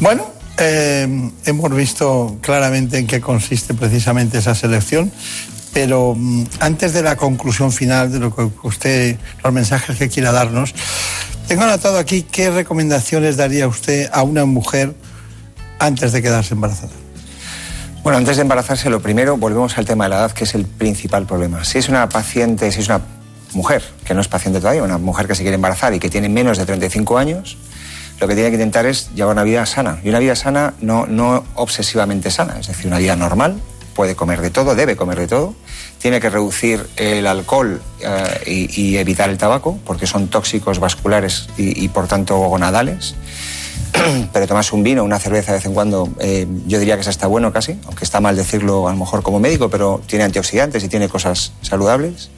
[0.00, 0.26] Bueno,
[0.60, 5.10] eh, hemos visto claramente en qué consiste precisamente esa selección,
[5.72, 10.32] pero mm, antes de la conclusión final de lo que usted, los mensajes que quiera
[10.32, 10.74] darnos,
[11.48, 14.94] tengo anotado aquí qué recomendaciones daría usted a una mujer
[15.78, 16.92] antes de quedarse embarazada.
[18.02, 20.64] Bueno, antes de embarazarse, lo primero, volvemos al tema de la edad, que es el
[20.64, 21.64] principal problema.
[21.64, 23.00] Si es una paciente, si es una
[23.52, 26.28] mujer que no es paciente todavía, una mujer que se quiere embarazar y que tiene
[26.28, 27.56] menos de 35 años,
[28.20, 29.98] lo que tiene que intentar es llevar una vida sana.
[30.04, 33.60] Y una vida sana no, no obsesivamente sana, es decir, una vida normal,
[33.94, 35.54] puede comer de todo, debe comer de todo,
[35.98, 41.82] tiene que reducir el alcohol eh, y, evitar el tabaco, porque son tóxicos vasculares y,
[41.84, 43.14] y por tanto gonadales.
[44.32, 47.10] Pero tomarse un vino, una cerveza de vez en cuando, eh, yo diría que eso
[47.10, 50.84] está bueno casi, aunque está mal decirlo a lo mejor como médico, pero tiene antioxidantes
[50.84, 52.30] y tiene cosas saludables.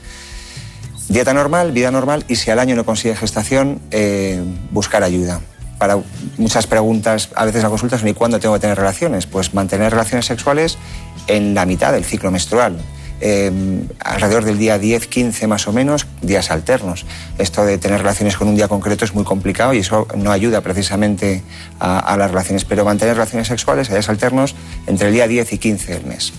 [1.09, 5.41] Dieta normal, vida normal y si al año no consigue gestación, eh, buscar ayuda.
[5.83, 5.99] Para
[6.39, 9.27] muchas preguntas, a veces la consulta son ¿y cuándo tengo que tener relaciones?
[9.27, 10.79] Pues mantener relaciones sexuales
[11.27, 12.79] en la mitad del ciclo menstrual.
[13.21, 13.51] Eh,
[13.99, 17.05] alrededor del día 10, 15 más o menos, días alternos.
[17.37, 20.61] Esto de tener relaciones con un día concreto es muy complicado y eso no ayuda
[20.61, 21.43] precisamente
[21.81, 24.55] a, a las relaciones, pero mantener relaciones sexuales a días alternos
[24.87, 26.33] entre el día 10 y 15 del mes.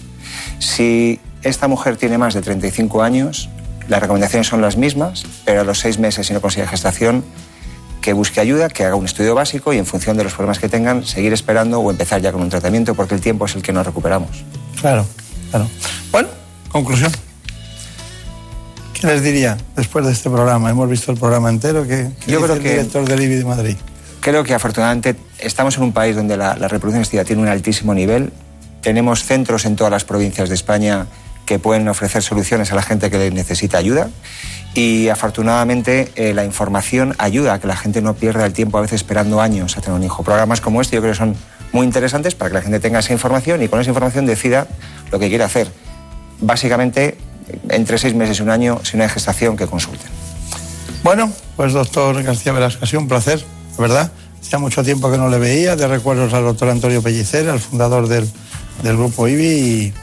[0.59, 3.49] Si esta mujer tiene más de 35 años,
[3.89, 7.25] las recomendaciones son las mismas, pero a los seis meses si no consigue gestación,
[8.03, 10.67] que busque ayuda, que haga un estudio básico y en función de los problemas que
[10.69, 13.71] tengan, seguir esperando o empezar ya con un tratamiento porque el tiempo es el que
[13.73, 14.29] nos recuperamos.
[14.79, 15.05] Claro,
[15.49, 15.67] claro.
[16.11, 16.27] Bueno,
[16.69, 17.11] conclusión.
[18.93, 20.69] ¿Qué les diría después de este programa?
[20.69, 21.83] Hemos visto el programa entero.
[21.87, 23.77] ¿Qué, qué Yo creo el que- director del IBI de Madrid?
[24.19, 27.93] Creo que afortunadamente estamos en un país donde la, la reproducción asistida tiene un altísimo
[27.93, 28.31] nivel.
[28.81, 31.07] Tenemos centros en todas las provincias de España
[31.45, 34.09] que pueden ofrecer soluciones a la gente que necesita ayuda.
[34.75, 38.81] Y afortunadamente eh, la información ayuda a que la gente no pierda el tiempo a
[38.81, 40.23] veces esperando años a tener un hijo.
[40.23, 41.35] Programas como este yo creo que son
[41.71, 44.67] muy interesantes para que la gente tenga esa información y con esa información decida
[45.11, 45.67] lo que quiere hacer.
[46.39, 47.17] Básicamente,
[47.69, 50.09] entre seis meses y un año, si no hay gestación, que consulten.
[51.03, 53.43] Bueno, pues doctor García Velasco, ha sido un placer,
[53.77, 54.11] verdad.
[54.41, 58.07] Hacía mucho tiempo que no le veía, de recuerdos al doctor Antonio Pellicer, el fundador
[58.07, 58.29] del,
[58.83, 59.93] del grupo IBI,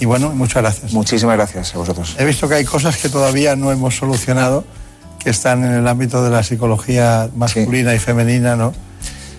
[0.00, 0.92] y bueno, muchas gracias.
[0.92, 2.16] Muchísimas gracias a vosotros.
[2.18, 4.64] He visto que hay cosas que todavía no hemos solucionado,
[5.18, 8.74] que están en el ámbito de la psicología masculina y femenina, ¿no?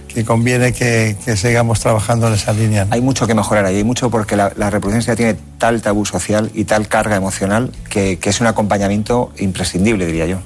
[0.07, 2.85] Que conviene que, que sigamos trabajando en esa línea.
[2.85, 2.93] ¿no?
[2.93, 6.51] Hay mucho que mejorar ahí, hay mucho porque la, la reproducción tiene tal tabú social
[6.53, 10.37] y tal carga emocional que, que es un acompañamiento imprescindible, diría yo.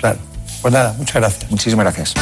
[0.00, 0.18] Claro.
[0.62, 1.50] Pues nada, muchas gracias.
[1.50, 2.14] Muchísimas gracias.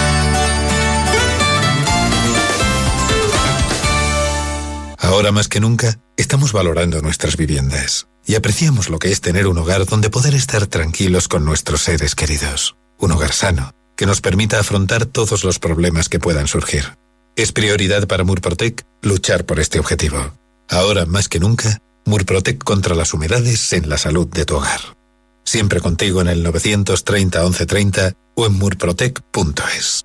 [5.07, 9.57] Ahora más que nunca, estamos valorando nuestras viviendas y apreciamos lo que es tener un
[9.57, 12.75] hogar donde poder estar tranquilos con nuestros seres queridos.
[12.99, 16.99] Un hogar sano, que nos permita afrontar todos los problemas que puedan surgir.
[17.37, 20.33] Es prioridad para Murprotec luchar por este objetivo.
[20.69, 24.81] Ahora más que nunca, Murprotec contra las humedades en la salud de tu hogar.
[25.45, 30.05] Siempre contigo en el 930 1130 o en murprotec.es.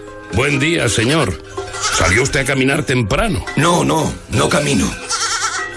[0.33, 1.41] Buen día, señor.
[1.97, 3.43] ¿Salió usted a caminar temprano?
[3.57, 4.89] No, no, no camino.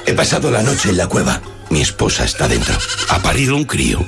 [0.06, 1.40] He pasado la noche en la cueva.
[1.70, 2.74] Mi esposa está dentro.
[3.08, 4.04] Ha parido un crío.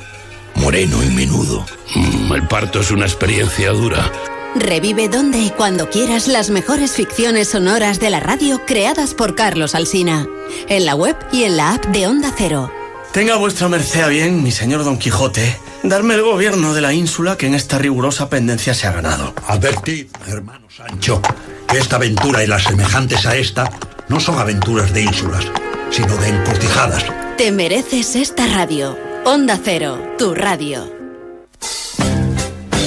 [0.55, 1.67] Moreno y menudo.
[1.95, 4.11] Mm, el parto es una experiencia dura.
[4.55, 9.75] Revive donde y cuando quieras las mejores ficciones sonoras de la radio creadas por Carlos
[9.75, 10.27] Alsina.
[10.69, 12.73] En la web y en la app de Onda Cero.
[13.13, 17.37] Tenga vuestra merced a bien, mi señor Don Quijote, darme el gobierno de la ínsula
[17.37, 19.35] que en esta rigurosa pendencia se ha ganado.
[19.47, 21.21] Advertid, hermano Sancho,
[21.69, 23.71] que esta aventura y las semejantes a esta
[24.09, 25.45] no son aventuras de ínsulas,
[25.91, 27.05] sino de encortijadas.
[27.37, 28.97] Te mereces esta radio.
[29.25, 30.91] Onda Cero, tu radio.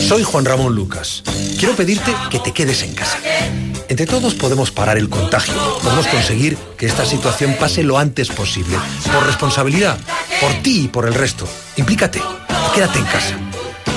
[0.08, 1.24] Soy Juan Ramón Lucas.
[1.60, 3.20] Quiero pedirte que te quedes en casa.
[3.90, 5.54] Entre todos podemos parar el contagio.
[5.84, 8.78] Podemos conseguir que esta situación pase lo antes posible.
[9.14, 9.98] Por responsabilidad,
[10.40, 11.48] por ti y por el resto.
[11.76, 12.22] Implícate.
[12.74, 13.36] Quédate en casa.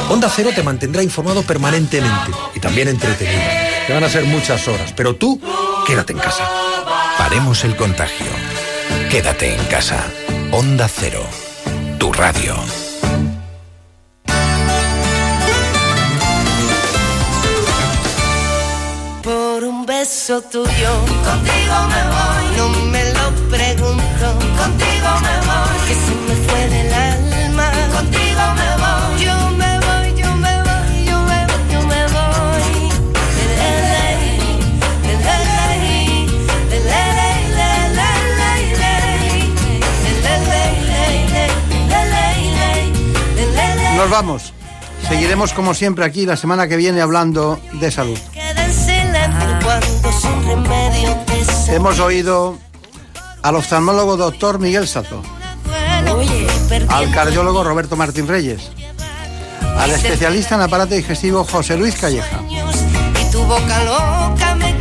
[0.09, 3.41] Onda Cero te mantendrá informado permanentemente y también entretenido.
[3.87, 5.41] que van a ser muchas horas, pero tú
[5.87, 6.49] quédate en casa.
[7.19, 8.27] Paremos el contagio.
[9.11, 10.05] Quédate en casa.
[10.51, 11.25] Onda Cero.
[11.99, 12.55] Tu radio.
[19.23, 20.93] Por un beso tuyo,
[21.25, 22.57] contigo me voy.
[22.57, 24.27] No me lo pregunto,
[24.59, 25.77] contigo me voy.
[25.87, 27.12] Que se me fue del alma,
[44.03, 44.53] Nos vamos.
[45.07, 48.19] Seguiremos como siempre aquí la semana que viene hablando de salud.
[51.69, 52.59] Hemos oído
[53.43, 55.23] al oftalmólogo doctor Miguel Sato,
[56.89, 58.73] al cardiólogo Roberto Martín Reyes,
[59.77, 62.41] al especialista en aparato digestivo José Luis Calleja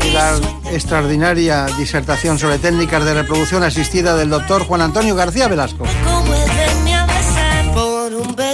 [0.04, 0.36] y la
[0.72, 5.86] extraordinaria disertación sobre técnicas de reproducción asistida del doctor Juan Antonio García Velasco.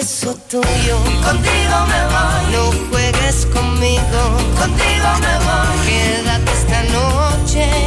[0.08, 0.98] Beso tuyo.
[1.26, 2.44] Contigo me voy.
[2.54, 4.22] No juegues conmigo.
[4.58, 5.86] Contigo me voy.
[5.86, 7.87] Quédate esta noche.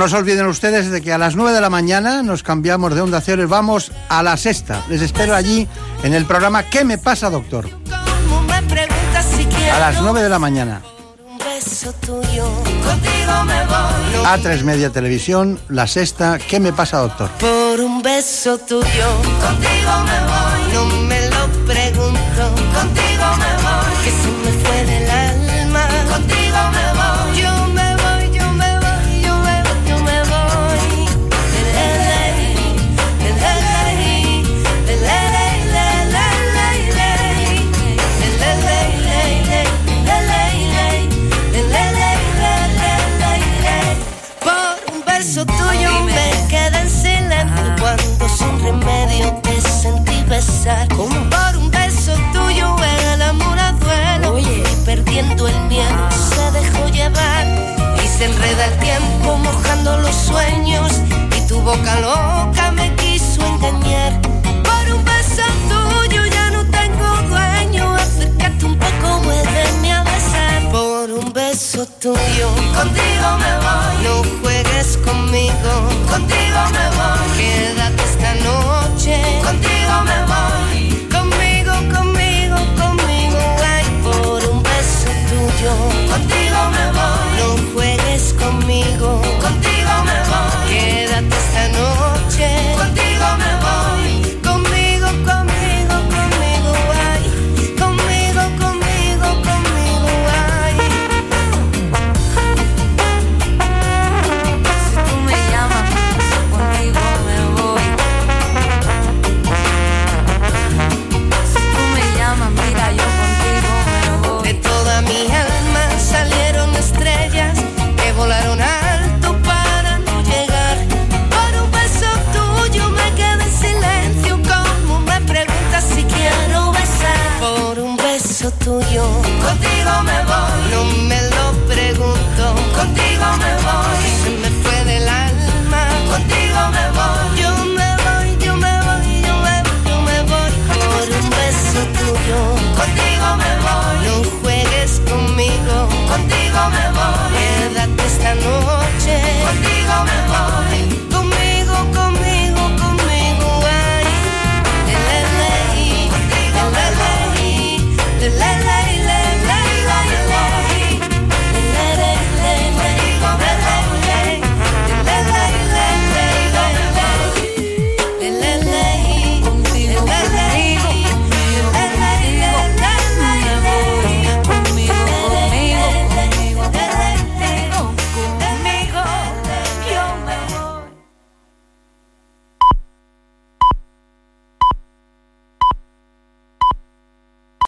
[0.00, 3.02] No se olviden ustedes de que a las 9 de la mañana nos cambiamos de
[3.02, 4.82] Onda Cero y vamos a la sexta.
[4.88, 5.68] Les espero allí
[6.02, 7.68] en el programa ¿Qué me pasa, doctor?
[9.70, 10.80] A las 9 de la mañana.
[11.28, 12.46] un beso tuyo.
[12.82, 14.24] Contigo me voy.
[14.24, 17.28] A3 Media Televisión, la sexta ¿Qué me pasa, doctor?
[17.32, 19.08] Por un beso tuyo,
[19.42, 20.72] contigo me voy.
[20.72, 24.29] No me lo pregunto, contigo me voy.
[50.94, 52.76] Como por un beso tuyo
[53.14, 54.38] el amor a duelo.
[54.38, 57.46] Y perdiendo el miedo se dejó llevar.
[58.04, 60.92] Y se enreda el tiempo mojando los sueños.
[61.34, 64.20] Y tu boca loca me quiso engañar.
[64.62, 70.68] Por un beso tuyo ya no tengo dueño, acércate un poco, muéveme a besar.
[70.70, 73.94] Por un beso tuyo, contigo me voy.
[74.04, 75.59] No juegues conmigo,